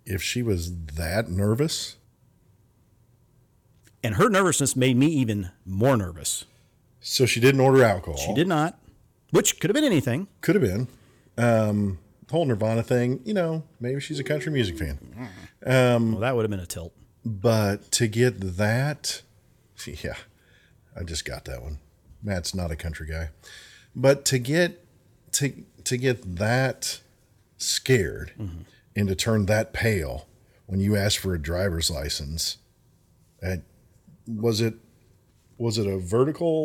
[0.04, 1.96] if she was that nervous,
[4.02, 6.44] And her nervousness made me even more nervous.
[7.00, 8.16] so she didn't order alcohol.
[8.18, 8.78] She did not,
[9.30, 10.28] which could have been anything.
[10.40, 10.88] Could have been.
[11.38, 11.98] Um,
[12.30, 14.98] whole Nirvana thing, you know, maybe she's a country music fan.
[15.66, 16.92] well, that would have been a tilt.
[17.24, 19.22] But to get that,
[19.86, 20.14] yeah,
[20.98, 21.78] I just got that one.
[22.22, 23.30] Matt's not a country guy,
[23.94, 24.84] but to get
[25.32, 25.52] to
[25.84, 27.00] to get that
[27.58, 28.32] scared
[28.94, 30.26] and to turn that pale
[30.66, 32.58] when you ask for a driver's license,
[33.40, 33.62] and
[34.26, 34.74] was it
[35.58, 36.64] was it a vertical?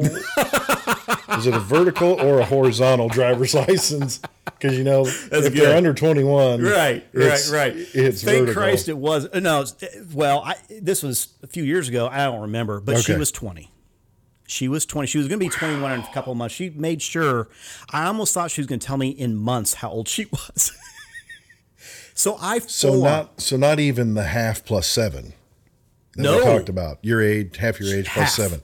[1.29, 4.19] was it a vertical or a horizontal driver's license?
[4.45, 5.53] Because you know, if good.
[5.53, 7.73] they're under twenty one, Right, right, right.
[7.75, 8.53] It's Thank vertical.
[8.61, 9.27] Christ it was.
[9.27, 9.65] uh, No,
[10.13, 12.07] well, I, this was a few years ago.
[12.11, 13.71] I don't remember, but she was 20.
[14.49, 15.07] She was 20.
[15.07, 16.55] She was going to be 21 in a couple of months.
[16.55, 17.49] She made sure.
[17.91, 20.71] I almost thought she was going to tell me in months how old she was.
[22.13, 25.33] so I So not so not even the half plus seven
[26.17, 26.37] No.
[26.37, 26.99] we talked about.
[27.03, 28.29] Your age, half your age Half.
[28.29, 28.61] seven.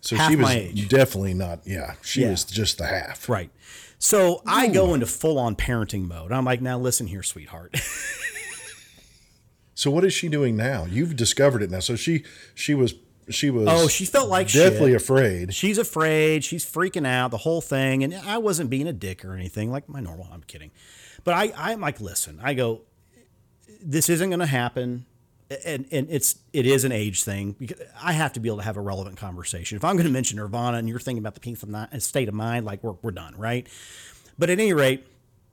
[0.00, 0.88] So Half she was my age.
[0.88, 1.60] definitely not.
[1.64, 2.30] Yeah, she Yeah.
[2.30, 3.28] was just the half.
[3.28, 3.50] right.
[3.98, 6.30] So I go into full on parenting mode.
[6.30, 7.74] I'm like, now listen here, sweetheart.
[9.74, 10.86] So what is she doing now?
[10.86, 11.80] You've discovered it now.
[11.80, 12.94] So she she was
[13.28, 15.02] she was oh, she felt like deathly shit.
[15.02, 15.54] afraid.
[15.54, 16.44] She's afraid.
[16.44, 17.30] She's freaking out.
[17.30, 18.02] The whole thing.
[18.02, 20.28] And I wasn't being a dick or anything like my normal.
[20.32, 20.70] I'm kidding.
[21.24, 22.38] But I, I'm like, listen.
[22.42, 22.82] I go,
[23.82, 25.04] this isn't going to happen.
[25.48, 28.64] And and it's it is an age thing because I have to be able to
[28.64, 29.76] have a relevant conversation.
[29.76, 32.34] If I'm going to mention Nirvana and you're thinking about the peace of state of
[32.34, 33.68] mind, like we're we're done, right?
[34.38, 35.06] But at any rate,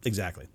[0.03, 0.47] exactly.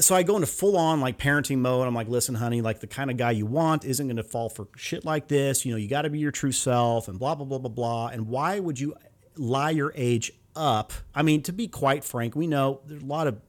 [0.00, 1.86] So I go into full on like parenting mode.
[1.86, 4.48] I'm like, listen, honey, like the kind of guy you want isn't going to fall
[4.48, 5.64] for shit like this.
[5.64, 8.06] You know, you got to be your true self and blah, blah, blah, blah, blah.
[8.08, 8.96] And why would you
[9.36, 10.92] lie your age up?
[11.14, 13.40] I mean, to be quite frank, we know there's a lot of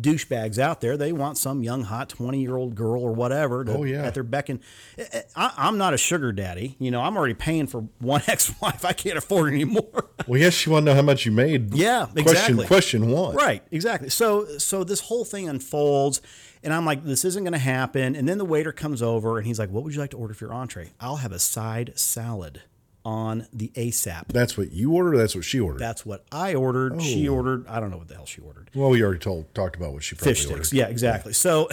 [0.00, 0.96] douchebags out there.
[0.96, 4.04] They want some young, hot 20 year old girl or whatever to, Oh, yeah.
[4.04, 4.60] at their beck and
[4.96, 6.76] eh, eh, I, I'm not a sugar daddy.
[6.78, 8.84] You know, I'm already paying for one ex wife.
[8.84, 10.08] I can't afford anymore.
[10.26, 11.74] Well, yes, you want to know how much you made.
[11.74, 12.66] Yeah, Question exactly.
[12.66, 13.34] question one.
[13.36, 14.08] Right, exactly.
[14.10, 16.20] So so this whole thing unfolds
[16.62, 19.46] and I'm like this isn't going to happen and then the waiter comes over and
[19.46, 20.90] he's like what would you like to order for your entree?
[21.00, 22.62] I'll have a side salad
[23.08, 24.28] on the ASAP.
[24.28, 25.14] That's what you ordered.
[25.14, 25.78] Or that's what she ordered.
[25.78, 27.00] That's what I ordered.
[27.00, 27.34] She Oh.
[27.36, 28.68] ordered I don't know what the hell she ordered.
[28.74, 30.66] well, we already told talked about what she probably Fish ordered.
[30.66, 30.72] sticks.
[30.78, 31.32] Yeah, exactly.
[31.32, 31.68] So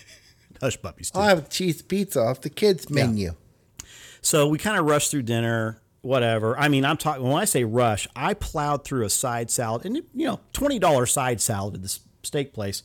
[0.60, 1.10] hush puppies.
[1.10, 1.18] Too.
[1.18, 3.34] I'll have a cheese pizza off the kids menu.
[4.22, 6.58] So we kind of rushed through dinner, whatever.
[6.58, 9.96] I mean, I'm talking when I say rush, I plowed through a side salad and
[9.96, 12.82] you know, $20 side salad at this steak place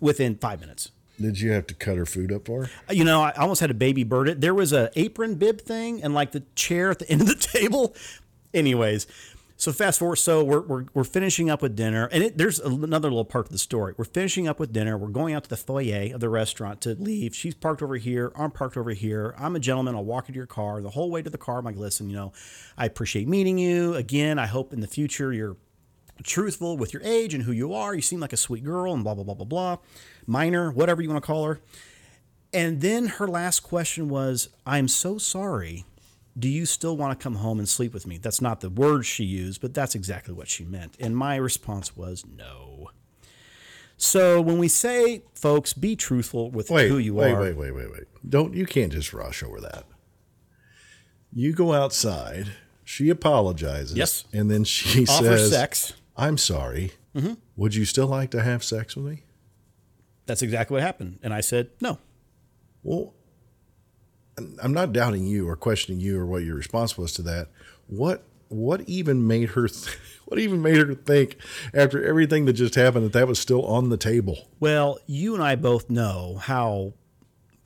[0.00, 0.90] within 5 minutes.
[1.20, 2.94] Did you have to cut her food up for her?
[2.94, 4.40] You know, I almost had a baby bird it.
[4.40, 7.34] There was a apron bib thing and like the chair at the end of the
[7.34, 7.94] table.
[8.52, 9.06] Anyways,
[9.56, 10.16] so fast forward.
[10.16, 13.52] So we're, we're, we're finishing up with dinner, and it, there's another little part of
[13.52, 13.94] the story.
[13.96, 14.98] We're finishing up with dinner.
[14.98, 17.34] We're going out to the foyer of the restaurant to leave.
[17.34, 18.32] She's parked over here.
[18.36, 19.34] I'm parked over here.
[19.38, 19.94] I'm a gentleman.
[19.94, 20.82] I'll walk into your car.
[20.82, 22.32] The whole way to the car, I'm like, listen, you know,
[22.76, 23.94] I appreciate meeting you.
[23.94, 25.56] Again, I hope in the future you're
[26.22, 27.94] truthful with your age and who you are.
[27.94, 29.76] You seem like a sweet girl and blah, blah, blah, blah, blah.
[30.26, 31.60] Minor, whatever you want to call her.
[32.52, 35.84] And then her last question was, I'm so sorry.
[36.38, 38.18] Do you still want to come home and sleep with me?
[38.18, 40.94] That's not the words she used, but that's exactly what she meant.
[41.00, 42.90] And my response was no.
[43.96, 47.40] So when we say, folks, be truthful with Wait, who you wait, are.
[47.40, 48.04] wait, wait, wait, wait.
[48.28, 49.84] Don't you can't just rush over that.
[51.32, 52.48] You go outside.
[52.84, 53.96] She apologizes.
[53.96, 54.24] Yes.
[54.32, 55.92] And then she Offer says, sex.
[56.16, 56.92] "I'm sorry.
[57.14, 57.34] Mm-hmm.
[57.56, 59.22] Would you still like to have sex with me?"
[60.26, 61.18] That's exactly what happened.
[61.22, 61.98] And I said, no.
[62.82, 63.14] Well,
[64.62, 67.48] I'm not doubting you or questioning you or what your response was to that.
[67.86, 71.36] What what even made her th- what even made her think
[71.74, 74.48] after everything that just happened that that was still on the table?
[74.60, 76.94] Well, you and I both know how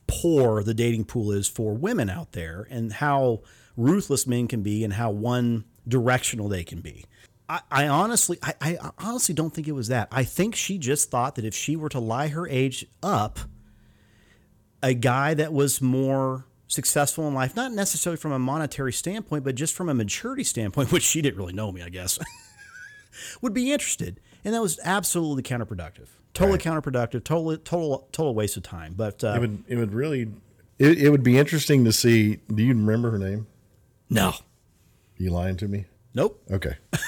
[0.06, 3.42] poor the dating pool is for women out there and how
[3.76, 7.04] ruthless men can be and how one directional they can be.
[7.50, 10.06] I, I honestly I, I honestly don't think it was that.
[10.12, 13.40] I think she just thought that if she were to lie her age up,
[14.82, 19.56] a guy that was more successful in life, not necessarily from a monetary standpoint, but
[19.56, 22.20] just from a maturity standpoint, which she didn't really know me, I guess,
[23.42, 24.20] would be interested.
[24.44, 26.06] And that was absolutely counterproductive.
[26.32, 28.94] Totally counterproductive, total, total, total waste of time.
[28.96, 30.30] But uh, It would it would really
[30.78, 32.36] it, it would be interesting to see.
[32.46, 33.48] Do you remember her name?
[34.08, 34.34] no,
[35.16, 35.86] you lying to me?
[36.14, 36.40] nope.
[36.48, 36.76] Okay.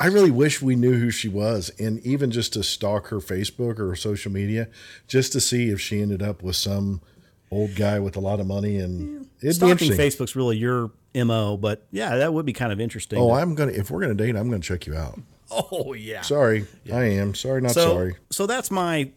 [0.00, 3.78] I really wish we knew who she was, and even just to stalk her Facebook
[3.78, 4.68] or her social media,
[5.06, 7.02] just to see if she ended up with some
[7.50, 9.92] old guy with a lot of money, and it'd be Stalking.
[9.92, 13.18] Facebook's really your mo, but yeah, that would be kind of interesting.
[13.18, 15.20] Oh, I'm gonna if we're gonna date, I'm gonna check you out.
[15.50, 16.22] oh yeah.
[16.22, 18.16] Sorry, I am sorry, not so, sorry.
[18.30, 19.10] So that's my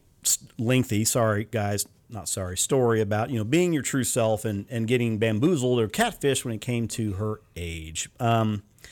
[0.57, 4.85] lengthy, sorry guys, not sorry, story about you know being your true self and and
[4.87, 8.09] getting bamboozled or catfish when it came to her age.
[8.19, 8.87] Um, yeah,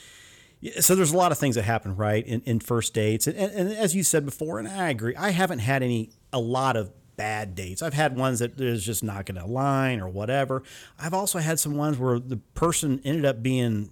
[0.80, 3.52] so there's a lot of things that happen right in, in first dates, and, and,
[3.52, 6.91] and as you said before, and I agree, I haven't had any a lot of
[7.17, 7.82] bad dates.
[7.82, 10.63] I've had ones that is just not going to align or whatever.
[11.00, 13.91] I've also had some ones where the person ended up being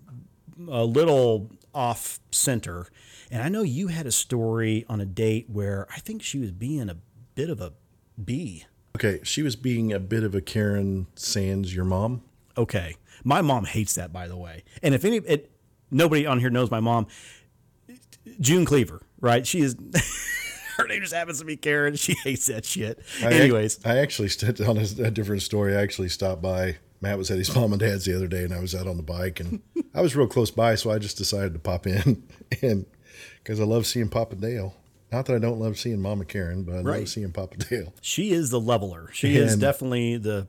[0.68, 2.88] a little off center.
[3.32, 6.52] And I know you had a story on a date where I think she was
[6.52, 6.98] being a
[7.36, 7.74] bit of a
[8.24, 8.66] bee.
[8.96, 12.24] Okay, she was being a bit of a Karen Sands, your mom.
[12.58, 12.96] Okay.
[13.24, 14.64] My mom hates that, by the way.
[14.82, 15.52] And if any, it,
[15.92, 17.08] nobody on here knows my mom,
[18.40, 19.46] June Cleaver, right?
[19.46, 19.76] She is,
[20.78, 21.96] her name just happens to be Karen.
[21.96, 23.00] She hates that shit.
[23.24, 25.76] I Anyways, I actually st- on a, a different story.
[25.76, 28.54] I actually stopped by Matt was at his mom and dad's the other day, and
[28.54, 29.62] I was out on the bike, and
[29.94, 32.24] I was real close by, so I just decided to pop in,
[32.62, 32.86] and
[33.44, 34.76] because I love seeing Papa Dale.
[35.12, 37.00] Not that I don't love seeing Mama Karen, but I Right.
[37.00, 37.96] love seeing Papa Dale.
[38.00, 39.10] She is the leveler.
[39.12, 40.48] She is definitely the,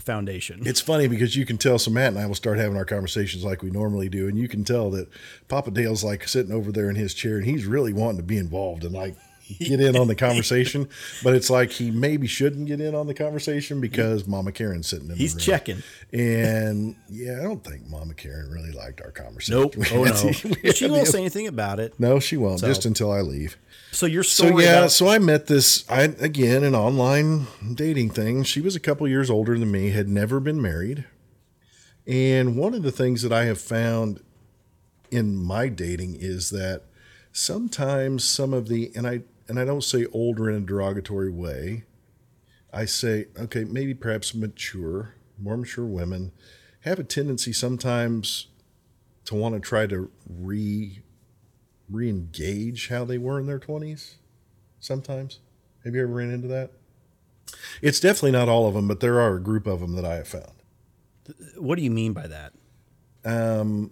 [0.00, 0.62] the foundation.
[0.64, 1.78] It's funny because you can tell.
[1.78, 4.48] So Matt and I will start having our conversations like we normally do, and you
[4.48, 5.08] can tell that
[5.48, 8.38] Papa Dale's like sitting over there in his chair, and he's really wanting to be
[8.38, 9.16] involved and like
[9.58, 10.88] get in on the conversation.
[11.22, 15.10] But it's like he maybe shouldn't get in on the conversation because Mama Karen's sitting
[15.10, 15.44] in He's the room.
[15.44, 15.82] checking.
[16.12, 19.60] And yeah, I don't think Mama Karen really liked our conversation.
[19.60, 19.74] Nope.
[19.92, 20.32] Oh no.
[20.72, 21.98] she won't say anything about it.
[21.98, 22.60] No, she won't.
[22.60, 23.56] So- just until I leave.
[23.92, 28.44] So your So yeah, about- so I met this I again an online dating thing.
[28.44, 31.06] She was a couple years older than me, had never been married.
[32.06, 34.20] And one of the things that I have found
[35.10, 36.82] in my dating is that
[37.32, 41.84] sometimes some of the and I and I don't say older in a derogatory way.
[42.72, 46.30] I say okay, maybe perhaps mature, more mature women
[46.82, 48.46] have a tendency sometimes
[49.24, 51.02] to want to try to re
[51.88, 54.14] re-engage how they were in their 20s
[54.78, 55.40] sometimes
[55.84, 56.70] have you ever ran into that
[57.82, 60.14] it's definitely not all of them but there are a group of them that i
[60.14, 60.52] have found
[61.56, 62.52] what do you mean by that?
[63.24, 63.90] um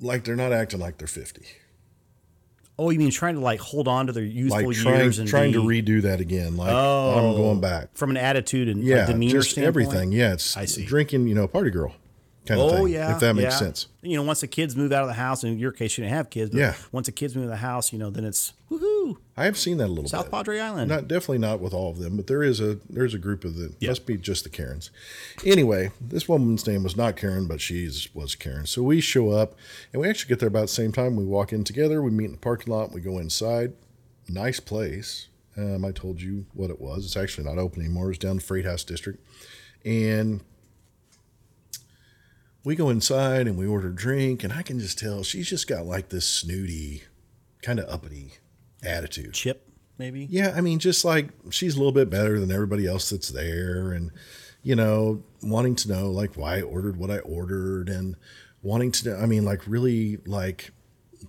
[0.00, 1.44] like they're not acting like they're 50
[2.76, 5.28] Oh, you mean trying to like hold on to their youthful like trying, years and
[5.28, 7.14] trying to redo that again like Oh.
[7.16, 9.86] i'm going back from an attitude and yeah demeanor just standpoint?
[9.86, 10.84] everything yeah it's I see.
[10.84, 11.94] drinking you know party girl
[12.46, 13.58] kind of Oh thing yeah, if that makes yeah.
[13.58, 16.04] sense You know, once the kids move out of the house, in your case, you
[16.04, 16.50] didn't have kids.
[16.50, 16.74] But Yeah.
[16.92, 19.56] Once the kids move out of the house, you know, then it's woohoo, i have
[19.58, 20.88] seen that a little South bit Padre Island.
[20.88, 23.56] Not definitely not with all of them, but there is a there's a group of
[23.56, 23.90] the Yeah.
[23.90, 24.90] must be just the Karens.
[25.44, 28.66] Anyway, this woman's name was not Karen, but she was Karen.
[28.66, 29.54] So we show up
[29.92, 31.16] and we actually get there about the same time.
[31.16, 33.72] We walk in together, we meet in the parking lot, we go inside.
[34.28, 35.28] Nice place.
[35.56, 37.04] Um, I told you what it was.
[37.04, 38.10] It's actually not open anymore.
[38.10, 39.24] It's down the Freight House District.
[39.84, 40.40] And
[42.64, 45.68] we go inside and we order a drink, and I can just tell she's just
[45.68, 47.02] got like this snooty,
[47.62, 48.34] kind of uppity
[48.82, 49.34] attitude.
[49.34, 50.26] Chip, maybe.
[50.30, 53.92] Yeah, I mean, just like she's a little bit better than everybody else that's there,
[53.92, 54.10] and
[54.62, 58.16] you know, wanting to know like why I ordered what I ordered, and
[58.62, 59.16] wanting to know.
[59.16, 60.70] I mean, like really like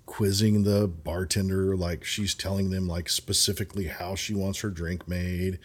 [0.05, 5.59] quizzing the bartender, like she's telling them like specifically how she wants her drink made.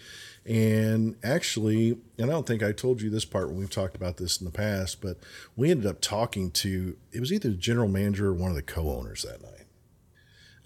[0.46, 4.16] And actually, and I don't think I told you this part when we've talked about
[4.16, 5.18] this in the past, but
[5.56, 8.62] we ended up talking to it was either the general manager or one of the
[8.62, 9.66] co-owners that night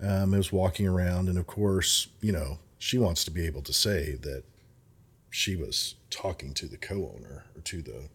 [0.00, 3.62] um, I was walking around, and of course, you know, she wants to be able
[3.62, 4.44] to say that
[5.30, 8.08] she was talking to the co-owner or to the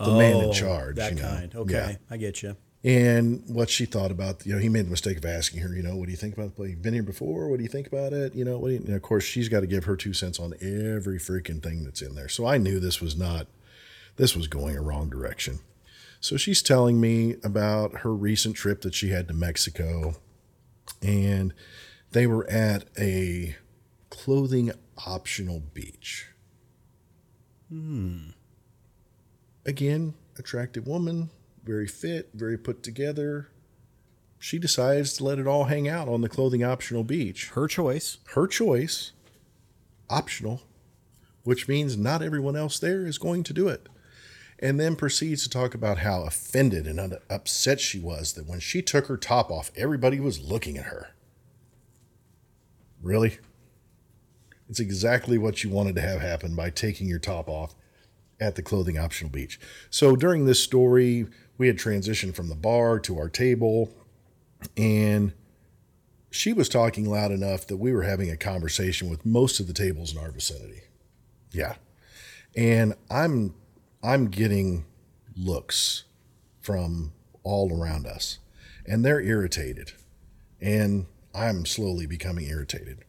[0.00, 0.96] the man in Oh, charge.
[0.96, 1.28] That you know?
[1.28, 1.54] kind.
[1.54, 1.96] Okay, Yeah.
[2.10, 2.56] I get you.
[2.84, 5.82] And what she thought about, you know, he made the mistake of asking her, you
[5.82, 6.68] know, what do you think about the play?
[6.68, 7.48] You've been here before.
[7.48, 8.34] What do you think about it?
[8.34, 10.38] You know, what do you, and of course, she's got to give her two cents
[10.38, 12.28] on every freaking thing that's in there.
[12.28, 13.46] So I knew this was not,
[14.16, 15.60] this was going a wrong direction.
[16.20, 20.16] So she's telling me about her recent trip that she had to Mexico,
[21.02, 21.54] and
[22.12, 23.56] they were at a
[24.10, 24.72] clothing
[25.06, 26.28] optional beach.
[27.70, 28.28] Hmm.
[29.66, 31.30] Again, attractive woman,
[31.64, 33.48] very fit, very put together.
[34.38, 37.50] She decides to let it all hang out on the clothing optional beach.
[37.50, 38.18] Her choice.
[38.34, 39.12] Her choice,
[40.10, 40.62] optional,
[41.44, 43.88] which means not everyone else there is going to do it.
[44.58, 48.82] And then proceeds to talk about how offended and upset she was that when she
[48.82, 51.08] took her top off, everybody was looking at her.
[53.02, 53.38] Really?
[54.68, 57.74] It's exactly what you wanted to have happen by taking your top off
[58.40, 59.60] at the clothing optional beach.
[59.90, 61.26] So during this story,
[61.58, 63.92] we had transitioned from the bar to our table,
[64.76, 65.32] and
[66.30, 69.72] she was talking loud enough that we were having a conversation with most of the
[69.72, 70.82] tables in our vicinity.
[71.52, 71.76] Yeah.
[72.56, 73.54] And I'm
[74.02, 74.84] I'm getting
[75.36, 76.04] looks
[76.60, 77.12] from
[77.42, 78.38] all around us
[78.86, 79.92] and they're irritated.
[80.60, 83.04] And I'm slowly becoming irritated.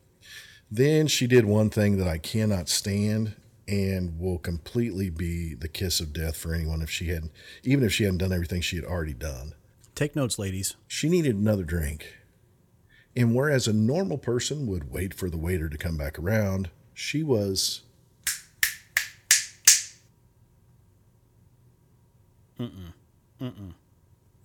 [0.69, 3.35] Then she did one thing that I cannot stand
[3.67, 7.31] and will completely be the kiss of death for anyone if she hadn't
[7.63, 9.53] even if she hadn't done everything she had already done.
[9.95, 10.75] Take notes, ladies.
[10.87, 12.17] She needed another drink.
[13.15, 17.23] And whereas a normal person would wait for the waiter to come back around, she
[17.23, 17.81] was.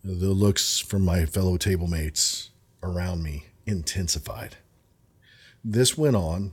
[0.04, 2.50] The looks from my fellow table mates
[2.82, 4.56] around me intensified.
[5.64, 6.52] This went on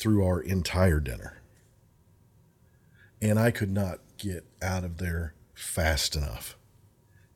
[0.00, 1.42] through our entire dinner.
[3.20, 6.56] And I could not get out of there fast enough.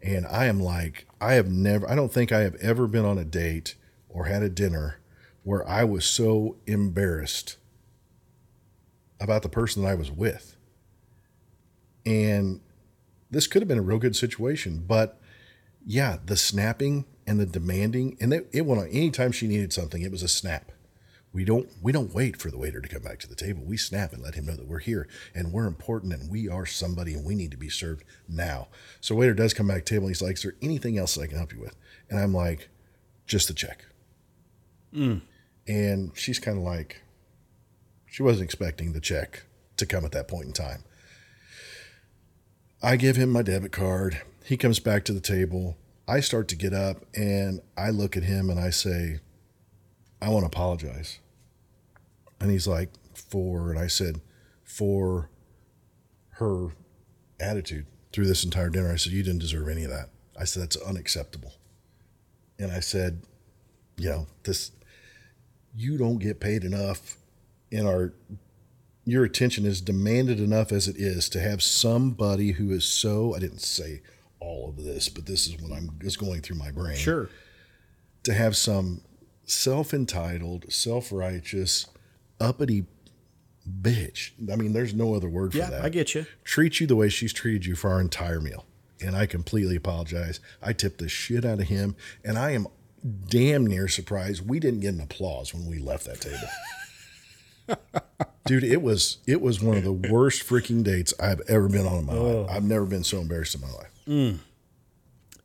[0.02, 3.18] And I am like, I have never, I don't think I have ever been on
[3.18, 3.74] a date
[4.08, 4.98] or had a dinner
[5.42, 7.58] where I was so embarrassed
[9.20, 10.56] about the person that I was with.
[12.06, 12.60] And
[13.30, 15.20] this could have been a real good situation, but
[15.84, 20.02] yeah, the snapping and the demanding, and it, it went on anytime she needed something,
[20.02, 20.72] it was a snap.
[21.35, 23.64] We don't we don't wait for the waiter to come back to the table.
[23.64, 26.64] We snap and let him know that we're here and we're important and we are
[26.64, 28.68] somebody and we need to be served now.
[29.01, 31.18] So waiter does come back to the table and he's like, Is there anything else
[31.18, 31.76] I can help you with?
[32.09, 32.68] And I'm like,
[33.26, 33.85] just the check.
[34.95, 35.22] Mm.
[35.66, 37.03] And she's kind of like,
[38.07, 39.43] she wasn't expecting the check
[39.76, 40.85] to come at that point in time.
[42.80, 44.22] I give him my debit card.
[44.45, 45.76] He comes back to the table.
[46.07, 49.20] I start to get up and I look at him and I say,
[50.20, 51.18] I want to apologize.
[52.45, 54.20] And he's like, for, and I said,
[54.64, 55.30] for
[56.32, 56.72] her
[57.40, 58.92] attitude through this entire dinner.
[58.92, 60.11] I said, you didn't deserve any of that.
[60.38, 61.55] I said, that's unacceptable.
[62.59, 63.22] And I said,
[63.97, 64.72] you know, this,
[65.74, 67.16] you don't get paid enough
[67.70, 68.12] in our
[69.07, 73.38] your attention is demanded enough as it is to have somebody who is so I
[73.38, 74.03] didn't say
[74.38, 76.97] all of this, but this is what I'm is going through my brain.
[76.97, 77.30] Sure.
[78.24, 79.01] To have some
[79.47, 81.86] self-entitled, self-righteous,
[82.45, 82.86] uppity
[83.68, 84.32] bitch.
[84.53, 85.84] I mean, there's no other word for Yeah, that.
[85.84, 86.26] I get you.
[86.45, 88.66] Treat you the way she's treated you for our entire meal.
[89.01, 90.40] And I completely apologize.
[90.62, 92.66] I tipped the shit out of him, and I am
[93.28, 96.49] damn near surprised we didn't get an applause when we left that table.
[98.47, 102.01] Dude, it was it was one of the worst freaking dates I've ever been on
[102.01, 102.51] in my life.
[102.51, 103.90] I've never been so embarrassed in my life.
[104.07, 104.38] Mm.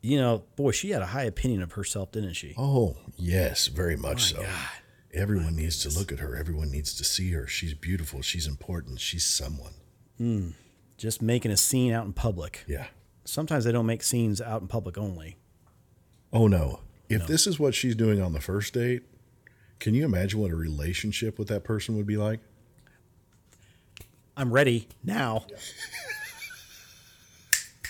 [0.02, 2.54] You know, boy, she had a high opinion of herself, didn't she?
[2.58, 4.46] Oh, yes, very much so.
[5.14, 6.36] Everyone needs to look at her.
[6.36, 7.48] Everyone needs to see her.
[7.48, 8.22] She's beautiful.
[8.22, 9.00] She's important.
[9.00, 9.74] She's someone.
[10.18, 10.50] Hmm.
[10.98, 12.64] Just making a scene out in public.
[12.68, 12.88] Yeah.
[13.26, 15.38] Sometimes they don't make scenes out in public only.
[16.32, 16.82] Oh no.
[17.10, 19.02] If this is what she's doing on the first date,
[19.80, 22.40] can you imagine what a relationship with that person would be like?
[24.38, 25.46] I'm ready now.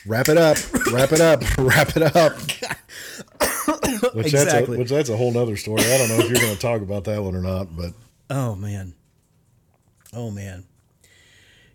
[0.05, 0.57] Wrap it up.
[0.91, 1.41] Wrap it up.
[1.57, 2.33] Wrap it up.
[4.13, 5.81] Which that's a, which that's a whole other story.
[5.83, 7.93] I don't know if you're going to talk about that one or not, but
[8.29, 8.93] Oh man.
[10.13, 10.65] Oh man.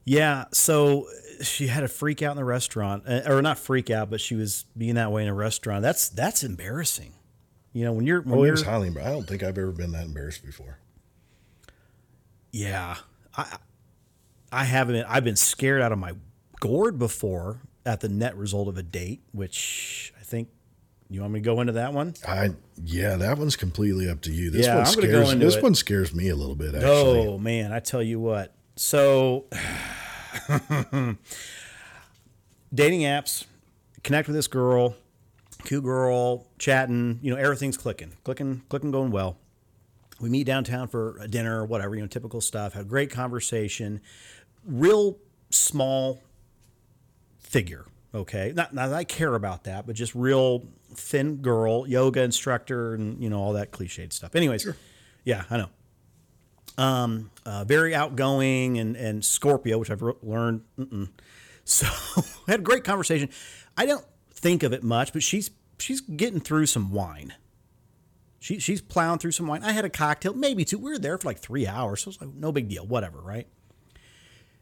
[0.04, 1.08] Yeah, so
[1.42, 4.34] she had a freak out in the restaurant, uh, or not freak out, but she
[4.34, 5.82] was being that way in a restaurant.
[5.82, 7.14] That's that's embarrassing.
[7.72, 8.88] You know, when you're when oh, it was highly.
[8.90, 10.78] I don't think I've ever been that embarrassed before.
[12.52, 12.96] yeah,
[13.36, 13.56] I
[14.52, 14.94] I haven't.
[14.94, 16.12] Been, I've been scared out of my
[16.60, 20.13] gourd before at the net result of a date, which
[21.14, 22.14] you want me to go into that one.
[22.26, 22.50] I
[22.84, 24.50] yeah, that one's completely up to you.
[24.50, 25.12] This Yeah, one I'm scares.
[25.12, 25.62] go into this it.
[25.62, 26.74] one scares me a little bit.
[26.74, 28.52] Oh, actually, Oh man, I tell you what.
[28.76, 29.44] So
[32.74, 33.44] dating apps,
[34.02, 34.96] connect with this girl,
[35.64, 39.38] cute girl, chatting, you know, everything's clicking, clicking, clicking, going well.
[40.20, 42.72] We meet downtown for a dinner or whatever, you know, typical stuff.
[42.74, 44.00] Have a great conversation.
[44.66, 45.18] Real
[45.50, 46.20] small
[47.40, 47.84] figure.
[48.14, 48.52] Okay.
[48.54, 50.64] Not, not that I care about that, but just real
[50.94, 54.34] thin girl, yoga instructor, and, you know, all that cliched stuff.
[54.34, 54.66] Anyways,
[55.24, 55.68] yeah, I know
[56.76, 60.62] um, uh, very outgoing and, and Scorpio, which I've re- learned.
[60.78, 61.08] Mm-mm.
[61.64, 61.86] So
[62.46, 63.28] had a great conversation.
[63.76, 67.34] I don't think of it much, but she's she's getting through some wine.
[68.40, 69.62] She, she's plowing through some wine.
[69.62, 70.76] I had a cocktail, maybe two.
[70.76, 73.46] We were there for like three hours, so it's like no big deal, whatever, right?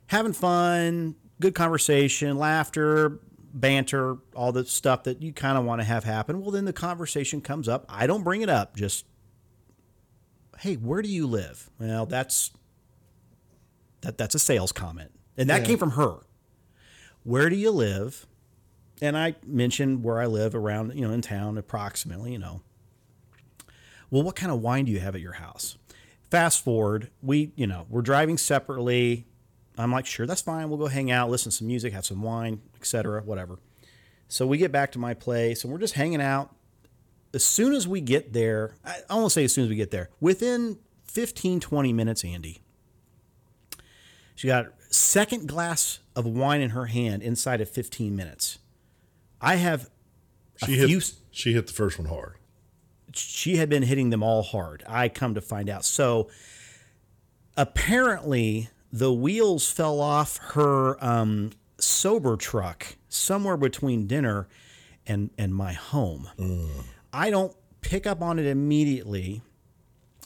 [0.07, 3.19] Having fun, good conversation, laughter,
[3.53, 6.41] banter, all the stuff that you kind of want to have happen.
[6.41, 7.85] Well, then the conversation comes up.
[7.89, 9.05] I don't bring it up, just
[10.59, 11.71] hey, where do you live?
[11.79, 12.53] Well, that's
[14.03, 15.11] that that's a sales comment.
[15.37, 16.19] And that came from her.
[17.25, 18.27] Where do you live?
[19.01, 22.63] And I mentioned where I live around, you know, in town approximately, you know.
[24.11, 25.79] Well, what kind of wine do you have at your house?
[26.31, 29.27] Fast forward, we, you know, we're driving separately.
[29.79, 30.69] I'm like, sure, that's fine.
[30.69, 33.59] We'll go hang out, listen to some music, have some wine, etc., whatever.
[34.29, 36.55] So we get back to my place and we're just hanging out
[37.35, 39.91] as soon as we get there, I I won't say as soon as we get
[39.91, 42.63] there, within 15, 20 minutes, Andy,
[44.35, 48.59] she got second glass of wine in her hand inside of 15 minutes.
[49.41, 49.91] I have
[50.65, 50.87] she hit.
[50.89, 51.01] few,
[51.31, 52.37] She hit the first one hard.
[53.15, 54.83] she had been hitting them all hard.
[54.87, 55.85] I come to find out.
[55.85, 56.29] So
[57.57, 64.49] apparently the wheels fell off her um, sober truck somewhere between dinner
[65.07, 66.29] and, and my home.
[67.13, 69.43] I don't pick up on it immediately,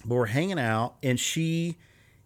[0.04, 1.76] but we're hanging out and she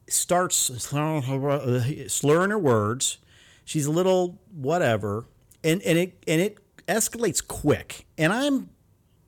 [0.09, 3.19] starts slurring her, slurring her words.
[3.65, 5.27] She's a little whatever,
[5.63, 8.05] and and it and it escalates quick.
[8.19, 8.71] And I'm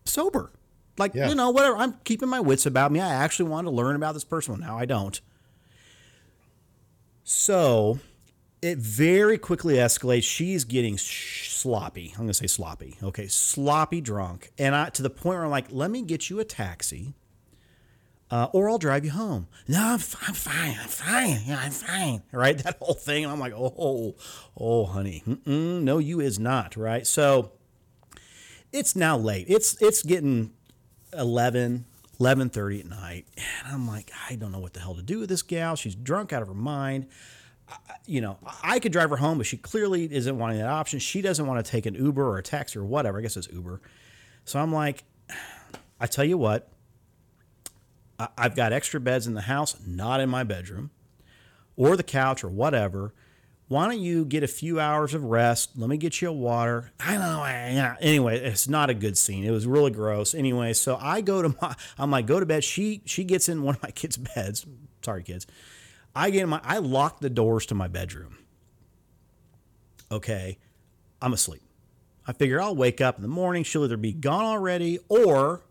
[0.04, 0.50] sober,
[0.98, 1.28] like Yeah.
[1.28, 1.76] you know whatever.
[1.76, 2.98] I'm keeping my wits about me.
[2.98, 4.54] I actually want to learn about this person.
[4.54, 5.20] Well, now I don't.
[7.24, 7.98] So
[8.60, 10.24] it very quickly escalates.
[10.24, 12.10] She's getting sh- sloppy.
[12.14, 12.96] I'm gonna say sloppy.
[13.02, 16.40] Okay, sloppy drunk, and I to the point where I'm like, let me get you
[16.40, 17.14] a taxi,
[18.30, 19.46] uh, or I'll drive you home.
[19.68, 20.76] No, I'm, f- I'm fine.
[20.80, 21.40] I'm fine.
[21.46, 22.22] Yeah, I'm fine.
[22.32, 23.24] Right, that whole thing.
[23.24, 24.16] And I'm like, oh,
[24.56, 26.76] oh, honey, Mm-mm, no, you is not.
[26.76, 27.52] Right, so
[28.72, 29.46] it's now late.
[29.48, 30.52] It's it's getting
[31.12, 31.84] 11,
[32.22, 33.26] 11.30 at night.
[33.36, 35.74] And I'm like, I don't know what the hell to do with this gal.
[35.74, 37.06] She's drunk out of her mind.
[37.68, 40.98] I, you know, I could drive her home, but she clearly isn't wanting that option.
[40.98, 43.18] She doesn't want to take an Uber or a taxi or whatever.
[43.18, 43.80] I guess it's Uber.
[44.44, 45.04] So I'm like,
[46.00, 46.68] I tell you what,
[48.18, 50.90] I, I've got extra beds in the house, not in my bedroom
[51.76, 53.12] or the couch or whatever.
[53.72, 55.70] Why don't you get a few hours of rest?
[55.78, 56.92] Let me get you a water.
[57.00, 57.42] I know.
[58.02, 59.44] Anyway, it's not a good scene.
[59.44, 60.34] It was really gross.
[60.34, 62.64] Anyway, so I go to my, I'm like, go to bed.
[62.64, 64.66] She she gets in one of my kids' beds.
[65.02, 65.46] Sorry, kids.
[66.14, 68.36] I get in my, I lock the doors to my bedroom.
[70.10, 70.58] Okay,
[71.22, 71.62] I'm asleep.
[72.26, 73.64] I figure I'll wake up in the morning.
[73.64, 75.62] She'll either be gone already or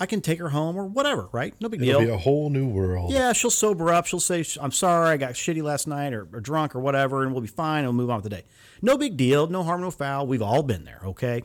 [0.00, 1.28] I can take her home or whatever.
[1.32, 1.54] Right?
[1.60, 2.08] No big It'll deal.
[2.08, 3.12] be a whole new world.
[3.12, 4.06] Yeah, she'll sober up.
[4.06, 7.32] She'll say, I'm sorry, I got shitty last night or, or drunk or whatever, and
[7.32, 7.78] we'll be fine.
[7.84, 8.44] And we'll move on with the day.
[8.80, 9.46] No big deal.
[9.48, 10.26] No harm, no foul.
[10.26, 11.42] We've all been there, okay?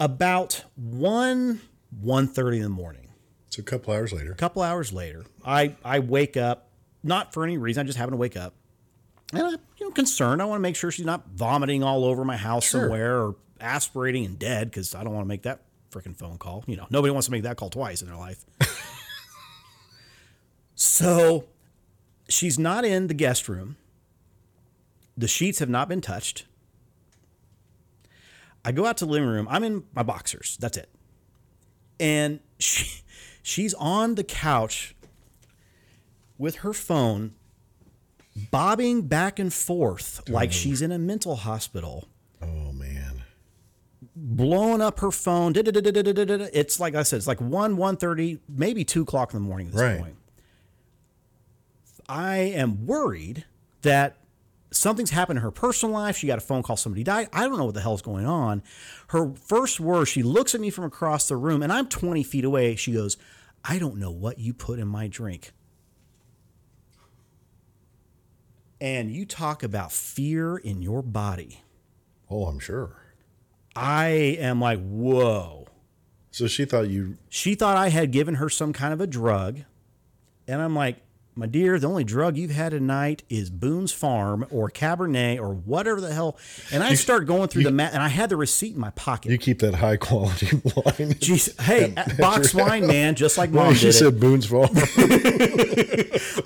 [0.00, 1.60] About 1,
[2.04, 3.08] 1.30 in the morning,
[3.50, 4.30] So a couple hours later.
[4.30, 6.70] a couple hours later, I, I wake up,
[7.02, 8.54] not for any reason, I just happen to wake up.
[9.32, 10.40] And I'm you know, concerned.
[10.40, 12.82] I want to make sure she's not vomiting all over my house Sure.
[12.82, 16.64] somewhere or aspirating and dead because I don't want to make that freaking phone call.
[16.66, 18.44] You know, nobody wants to make that call twice in their life.
[20.74, 21.46] so
[22.28, 23.76] she's not in the guest room.
[25.16, 26.46] The sheets have not been touched.
[28.64, 29.46] I go out to the living room.
[29.50, 30.56] I'm in my boxers.
[30.60, 30.88] That's it.
[31.98, 33.02] And she,
[33.42, 34.94] she's on the couch
[36.36, 37.34] with her phone
[38.50, 42.08] bobbing back and forth like she's in a mental hospital.
[44.36, 45.54] Blowing up her phone.
[45.56, 49.72] It's like I said, it's like 1, 1.30, maybe 2 o'clock in the morning at
[49.72, 49.98] this Right.
[50.00, 50.16] point.
[52.08, 53.44] I am worried
[53.82, 54.16] that
[54.70, 56.16] something's happened in her personal life.
[56.16, 57.28] She got a phone call, somebody died.
[57.32, 58.62] I don't know what the hell's going on.
[59.08, 62.44] Her first words, she looks at me from across the room, and I'm 20 feet
[62.44, 62.76] away.
[62.76, 63.16] She goes,
[63.64, 65.52] I don't know what you put in my drink.
[68.80, 71.62] And you talk about fear in your body.
[72.30, 72.96] Oh, I'm sure.
[73.80, 74.06] I
[74.40, 75.66] am like, whoa.
[76.30, 79.60] So she thought you She thought I had given her some kind of a drug.
[80.46, 80.96] And I'm like,
[81.34, 86.00] my dear, the only drug you've had tonight is Boone's Farm or Cabernet or whatever
[86.00, 86.36] the hell.
[86.72, 89.30] And I start going through the mat, and I had the receipt in my pocket.
[89.30, 91.14] you keep that high quality wine.
[91.14, 93.92] Jeez, hey, box wine, man, just like Well, mom she did it.
[93.92, 94.70] said Boone's Farm.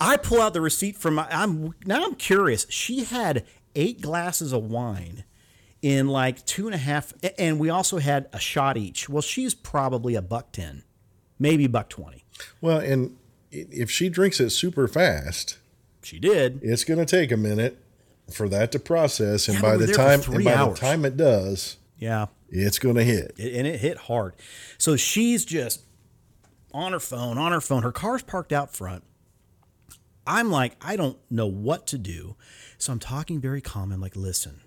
[0.01, 1.27] I pull out the receipt from my.
[1.31, 2.67] I'm now I'm curious.
[2.69, 5.25] She had eight glasses of wine
[5.83, 9.09] in like two and a half, and we also had a shot each.
[9.09, 10.85] Well, she's probably a buck ten,
[11.39, 12.25] maybe buck twenty.
[12.61, 13.17] well, and
[13.51, 15.59] if she drinks it super fast,
[16.03, 16.61] She did.
[16.63, 17.79] it's going to take a minute
[18.33, 20.79] for that to process, and Yeah, by the time and by hours.
[20.79, 22.27] the time it does, Yeah.
[22.49, 23.35] it's going to hit.
[23.37, 24.35] It- and it hit hard.
[24.79, 25.83] So she's just
[26.73, 27.83] on her phone, on her phone.
[27.83, 29.03] Her car's parked out front.
[30.27, 32.37] I'm like, I don't know what to do.
[32.79, 33.93] So I'm talking very calm.
[33.93, 34.61] I'm like, listen,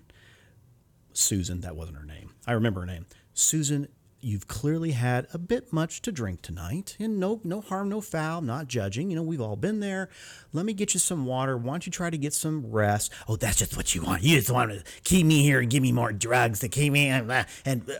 [1.16, 2.34] Susan, that wasn't her name.
[2.46, 3.06] I remember her name.
[3.32, 3.88] Susan,
[4.20, 6.96] you've clearly had a bit much to drink tonight.
[6.98, 9.10] And no no harm, no foul, not judging.
[9.10, 10.08] You know, we've all been there.
[10.52, 11.56] Let me get you some water.
[11.56, 13.12] Why don't you try to get some rest?
[13.28, 14.22] Oh, that's just what you want.
[14.22, 17.08] You just want to keep me here and give me more drugs to keep me
[17.08, 17.90] and, and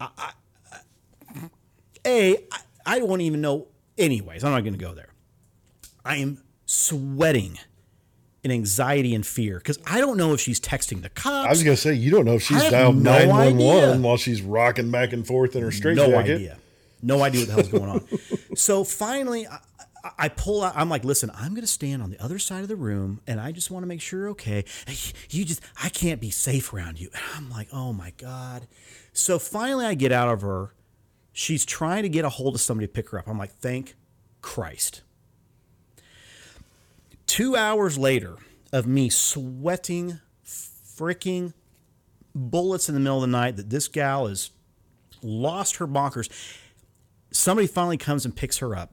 [0.00, 0.30] uh,
[2.06, 3.68] A, I, I won't even know.
[3.96, 5.08] Anyways, I'm not going to go there.
[6.04, 7.58] I am sweating
[8.44, 11.46] in anxiety and fear because I don't know if she's texting the cops.
[11.46, 14.42] I was to say you don't know if she's dialed nine one one while she's
[14.42, 16.34] rocking back and forth in her straight no jacket.
[16.34, 16.58] idea.
[17.02, 18.06] No idea what the hell's going on.
[18.56, 19.58] so finally, I,
[20.18, 20.74] I- pull out.
[20.76, 23.52] I'm like, listen, I'm to stand on the other side of the room, and I
[23.52, 24.64] just want to make sure okay.
[25.30, 27.08] You just, I can't be safe around you.
[27.14, 28.66] And I'm like, oh my god.
[29.12, 30.74] So finally, I get out of her.
[31.32, 33.26] She's trying to get a hold of somebody to pick her up.
[33.28, 33.94] I'm like, thank
[34.42, 35.02] Christ.
[37.34, 38.36] Two hours later,
[38.72, 41.52] of me sweating, freaking
[42.32, 44.52] bullets in the middle of the night that this gal has
[45.20, 46.30] lost her bonkers.
[47.32, 48.92] Somebody finally comes and picks her up.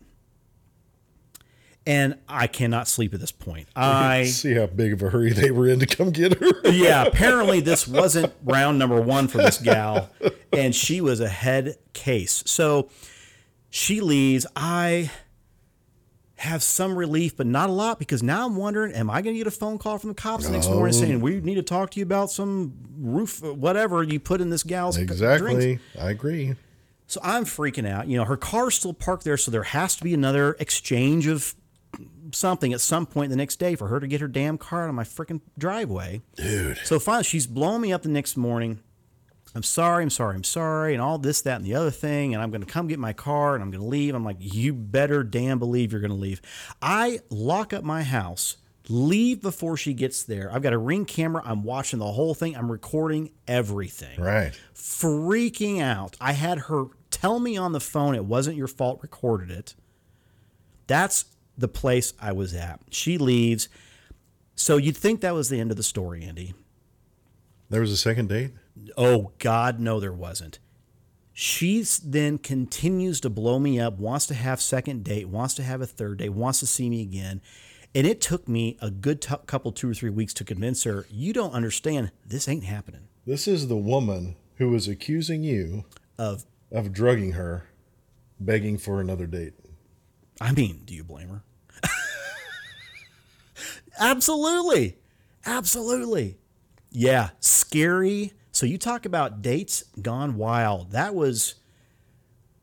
[1.85, 3.67] And I cannot sleep at this point.
[3.75, 6.47] I See how big of a hurry they were in to come get her.
[6.71, 10.09] yeah, apparently this wasn't round number one for this gal,
[10.51, 12.41] and she was a head case.
[12.47, 12.89] So
[13.69, 14.47] she leaves.
[14.55, 15.11] I
[16.41, 19.37] have some relief, but not a lot because now I'm wondering, am I going to
[19.37, 21.91] get a phone call from the cops the next morning saying we need to talk
[21.91, 25.11] to you about some roof, uh, whatever you put in this gal's drinks?
[25.11, 25.79] Exactly.
[25.99, 26.55] I agree.
[27.05, 28.07] So I'm freaking out.
[28.07, 31.53] You know, her car's still parked there, so there has to be another exchange of
[32.31, 34.89] something at some point the next day for her to get her damn car out
[34.89, 36.21] of my freaking driveway.
[36.37, 36.77] Dude.
[36.85, 38.79] So finally, she's blowing me up the next morning.
[39.53, 42.41] I'm sorry, I'm sorry, I'm sorry, and all this, that, and the other thing, and
[42.41, 44.15] I'm going to come get my car and I'm going to leave.
[44.15, 46.41] I'm like, you better damn believe you're going to leave.
[46.81, 48.55] I lock up my house,
[48.87, 50.49] leave before she gets there.
[50.53, 51.41] I've got a ring camera.
[51.45, 52.55] I'm watching the whole thing.
[52.55, 54.53] I'm recording everything Right.
[54.73, 56.15] freaking out.
[56.21, 59.75] I had her tell me on the phone it wasn't your fault, recorded it.
[60.87, 61.25] That's
[61.57, 62.79] the place I was at.
[62.89, 63.67] She leaves.
[64.55, 66.53] So you'd think that was the end of the story, Andy.
[67.69, 68.51] There was a second date?
[68.97, 70.59] Oh, God, no, there wasn't.
[71.33, 75.81] She then continues to blow me up, wants to have second date, wants to have
[75.81, 77.41] a third date, wants to see me again.
[77.95, 81.05] And it took me a good t- couple, two or three weeks to convince her,
[81.09, 83.07] you don't understand, this ain't happening.
[83.25, 85.85] This is the woman who was accusing you
[86.17, 87.65] Of, of drugging her,
[88.39, 89.53] begging for another date.
[90.39, 91.43] I mean, do you blame her?
[93.99, 94.97] Absolutely.
[95.45, 96.37] Absolutely.
[96.91, 98.33] Yeah, scary.
[98.51, 100.91] So you talk about dates gone wild.
[100.91, 101.55] That was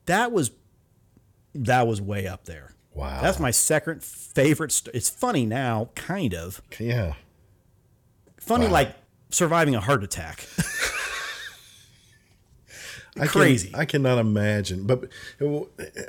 [0.06, 0.50] that was
[1.54, 2.74] that was way up there.
[2.94, 3.20] Wow.
[3.22, 4.72] That's my second favorite.
[4.72, 7.14] St- it's funny now, kind of Yeah.
[8.38, 8.72] funny, Wow.
[8.72, 8.96] like
[9.30, 10.46] surviving a heart attack.
[13.16, 13.70] I can- Crazy.
[13.74, 14.86] I cannot imagine.
[14.86, 15.08] But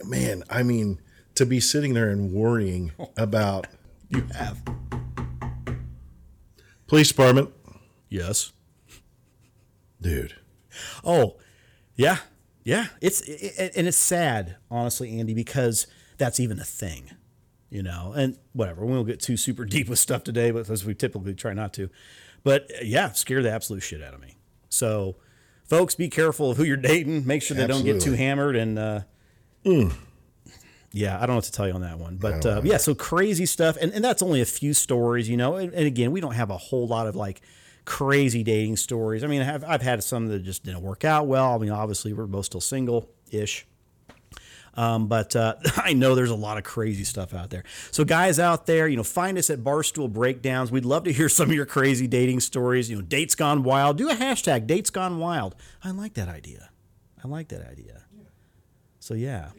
[0.06, 1.00] man, I mean,
[1.36, 3.10] to be sitting there and worrying oh.
[3.18, 3.68] about
[4.10, 4.62] you have
[6.88, 7.52] police department,
[8.10, 8.52] yes.
[10.02, 10.36] Dude.
[11.04, 11.38] Oh,
[11.96, 12.18] yeah,
[12.64, 12.88] yeah.
[13.02, 15.88] It's it, and it's sad, honestly, Andy, because
[16.18, 17.12] that's even a thing,
[17.70, 18.14] you know.
[18.16, 21.54] And whatever, we won't get too super deep with stuff today, because we typically try
[21.54, 21.90] not to.
[22.44, 24.38] But yeah, scare the absolute shit out of me.
[24.70, 25.18] So,
[25.66, 27.28] folks, be careful of who you're dating.
[27.28, 28.56] Make sure they don't get too hammered.
[28.56, 29.02] And uh,
[30.92, 32.18] yeah, I don't know what to tell you on that one.
[32.18, 35.56] But uh, yeah, so crazy stuff, and and that's only a few stories, you know.
[35.56, 37.42] And, and again, we don't have a whole lot of like
[37.86, 39.24] crazy dating stories.
[39.24, 41.54] I mean, I've, I've had some that just didn't work out well.
[41.54, 43.66] I mean, obviously, we're both still single ish.
[44.76, 47.64] Um, but uh, I know there's a lot of crazy stuff out there.
[47.92, 50.72] So, guys out there, you know, find us at Barstool Breakdowns.
[50.72, 52.90] We'd love to hear some of your crazy dating stories.
[52.90, 53.98] You know, dates gone wild.
[53.98, 55.56] Do a hashtag dates gone wild.
[55.84, 56.70] I like that idea.
[57.24, 58.04] I like that idea.
[59.00, 59.50] So, yeah.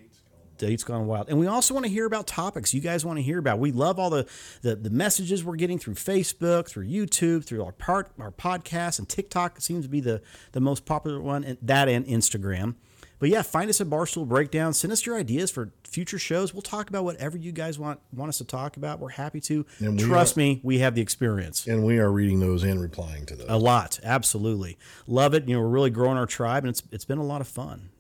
[0.61, 3.23] Dates gone wild, and we also want to hear about topics you guys want to
[3.23, 3.59] hear about.
[3.59, 4.27] We love all the,
[4.63, 9.09] the the messages we're getting through Facebook, through YouTube, through our part our podcast, and
[9.09, 10.21] TikTok seems to be the
[10.53, 12.75] the most popular one, and that and Instagram.
[13.19, 14.73] But yeah, find us at Barstool Breakdown.
[14.73, 16.55] Send us your ideas for future shows.
[16.55, 18.99] We'll talk about whatever you guys want want us to talk about.
[18.99, 19.67] We're happy to.
[19.79, 21.67] And Trust are- me, we have the experience.
[21.67, 23.47] And we are reading those and replying to those.
[23.49, 24.79] A lot, absolutely.
[25.07, 25.47] Love it.
[25.49, 27.91] You know, we're really growing our tribe, and it's it's been a lot of fun.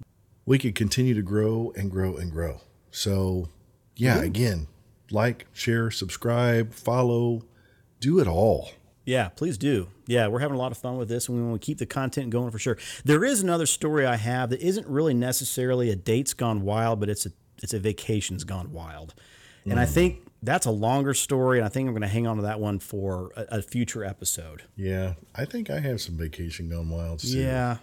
[0.50, 2.60] We could continue to grow and grow and grow.
[2.90, 3.50] So,
[3.94, 4.66] yeah, again,
[5.12, 7.44] like, share, subscribe, follow,
[8.00, 8.70] do it all.
[9.04, 9.90] Yeah, please do.
[10.08, 11.86] Yeah, we're having a lot of fun with this, and we want to keep the
[11.86, 12.76] content going for sure.
[13.04, 17.08] There is another story I have that isn't really necessarily a date's gone wild, but
[17.08, 17.30] it's a
[17.62, 19.14] it's a vacation's gone wild,
[19.64, 19.88] and I mm.
[19.88, 22.58] think that's a longer story, and I think I'm going to hang on to that
[22.58, 24.64] one for a, a future episode.
[24.74, 27.20] Yeah, I think I have some vacation gone wild.
[27.20, 27.38] Too.
[27.38, 27.76] Yeah,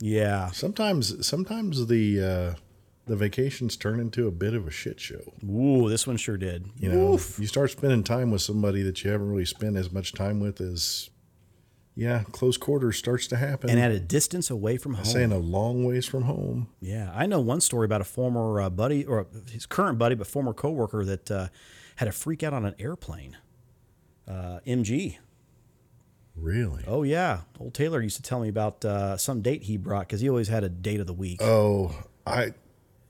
[0.00, 0.50] yeah.
[0.50, 2.60] Sometimes, sometimes the uh,
[3.06, 5.32] the vacations turn into a bit of a shit show.
[5.44, 6.70] Ooh, this one sure did.
[6.78, 10.12] You know, you start spending time with somebody that you haven't really spent as much
[10.12, 11.10] time with as,
[11.96, 13.68] yeah, close quarters starts to happen.
[13.68, 15.04] And at a distance away from home.
[15.04, 16.68] saying a long ways from home.
[16.80, 20.26] Yeah, I know one story about a former uh, buddy or his current buddy, but
[20.26, 21.48] former coworker that uh,
[21.96, 23.36] had a freak out on an airplane.
[24.28, 25.16] Uh, MG.
[26.36, 26.84] Really?
[26.86, 30.20] Oh yeah, old Taylor used to tell me about uh, some date he brought because
[30.20, 31.42] he always had a date of the week.
[31.42, 31.94] Oh,
[32.26, 32.54] I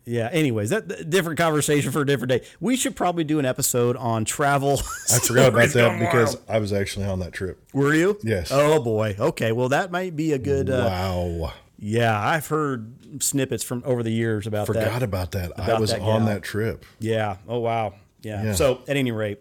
[0.05, 0.29] yeah.
[0.33, 2.43] Anyways, that different conversation for a different day.
[2.59, 4.81] We should probably do an episode on travel.
[5.11, 7.63] I forgot about that because I was actually on that trip.
[7.73, 8.19] were you?
[8.23, 8.51] Yes.
[8.51, 9.15] Oh boy.
[9.19, 9.53] Okay.
[9.53, 10.69] Well, that might be a good.
[10.69, 11.53] Uh, wow.
[11.79, 14.75] yeah, I've heard snippets from over the years about that.
[14.75, 15.53] Forgot about that.
[15.59, 16.85] I was that on that trip.
[16.99, 17.37] Yeah.
[17.47, 17.95] Oh wow.
[18.23, 18.43] Yeah.
[18.45, 18.53] Yeah.
[18.55, 19.41] So at any rate,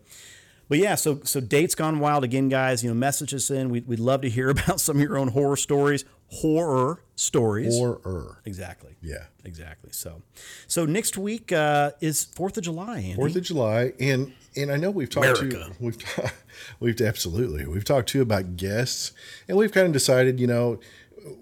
[0.69, 0.95] but yeah.
[0.95, 2.83] So so dates gone wild again, guys.
[2.83, 3.69] You know, message us in.
[3.69, 6.05] We, we'd love to hear about some of your own horror stories.
[6.31, 7.77] Horror stories.
[7.77, 8.37] Or er.
[8.45, 8.95] exactly.
[9.01, 9.25] Yeah.
[9.43, 9.89] Exactly.
[9.91, 10.21] So
[10.67, 12.97] so next week uh, is Fourth of July.
[12.97, 13.15] Andy.
[13.15, 15.71] Fourth of July, and and I know we've talked America.
[15.71, 16.33] to we've
[16.79, 19.11] we've absolutely we've talked to about guests,
[19.47, 20.79] and we've kind of decided, you know,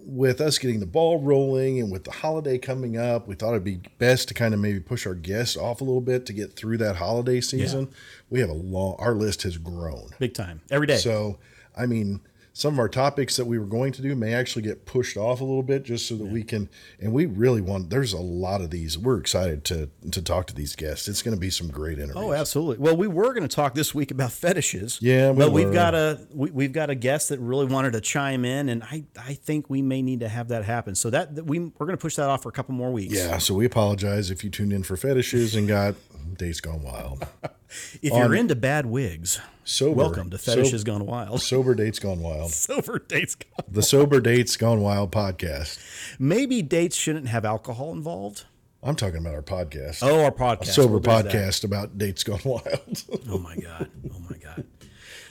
[0.05, 3.63] with us getting the ball rolling and with the holiday coming up, we thought it'd
[3.63, 6.53] be best to kind of maybe push our guests off a little bit to get
[6.53, 7.89] through that holiday season.
[8.30, 10.09] We have a long, our list has grown.
[10.19, 10.61] Big time.
[10.71, 10.97] Every day.
[10.97, 11.38] So,
[11.78, 12.21] I mean,
[12.58, 15.41] some of our topics that we were going to do may actually get pushed off
[15.41, 16.68] a little bit just so that we can
[16.99, 20.55] and we really want there's a lot of these we're excited to to talk to
[20.55, 22.84] these guests it's going to be some great interviews Oh, absolutely.
[22.84, 24.97] Well, we were going to talk this week about fetishes.
[25.01, 28.01] Yeah, we but we've got a we, we've got a guest that really wanted to
[28.01, 30.95] chime in, and I I think we may need to have that happen.
[30.95, 33.14] So that, that we we're going to push that off for a couple more weeks.
[33.14, 35.93] yeah so we apologize if you tuned in for fetishes and got
[36.38, 37.26] days gone wild
[38.01, 41.41] If you're into bad wigs, sober welcome to Fetishes So- Gone Wild.
[41.53, 43.36] sober dates gone wild Silver dates.
[43.36, 43.51] Gone.
[43.59, 43.74] Wild.
[43.74, 45.80] The sober dates gone wild podcast
[46.20, 48.45] Maybe dates shouldn't have alcohol involved.
[48.82, 50.68] i'm talking about our podcast Oh, our podcast.
[50.68, 53.89] sober Well, there's podcast about dates gone wild Oh my god.
[54.13, 54.65] Oh my god.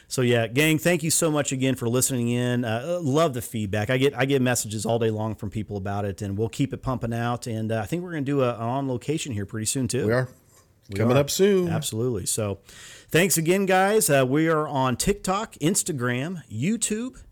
[0.09, 2.65] So yeah, gang, thank you so much again for listening in.
[2.65, 3.91] Uh, love the feedback.
[3.91, 6.73] I get I get messages all day long from people about it, and we'll keep
[6.73, 7.49] it pumping out.
[7.49, 9.89] And uh, I think we're going to do a, an on location here pretty soon
[9.89, 10.07] too.
[10.07, 10.29] we are
[10.95, 12.27] coming up soon Absolutely.
[12.27, 12.59] So,
[13.09, 14.09] thanks again, guys.
[14.09, 17.23] Uh, we are on TikTok, Instagram, YouTube.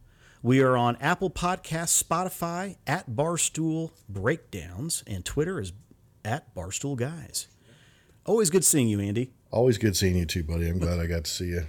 [0.42, 5.72] We are on Apple Podcasts, Spotify, at Barstool Breakdowns, and Twitter is
[6.24, 7.48] at Barstool Guys.
[8.26, 9.32] Always good seeing you, Andy.
[9.50, 11.64] always good seeing you too buddy i'm glad i got to see you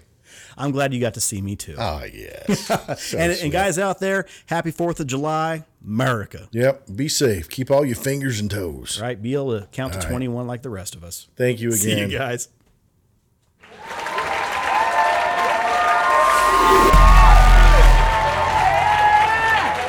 [0.58, 1.76] I'm glad you got to see me too.
[1.78, 2.68] Oh yes.
[3.02, 6.48] so and, and guys out there, happy Fourth of July, America.
[6.52, 6.88] Yep.
[6.96, 7.50] Be safe.
[7.50, 9.00] Keep all your fingers and toes.
[9.02, 9.22] Right.
[9.22, 10.12] Be able to count all to right.
[10.14, 11.28] 21 like the rest of us.
[11.36, 11.80] Thank you again.
[11.80, 12.50] See you guys.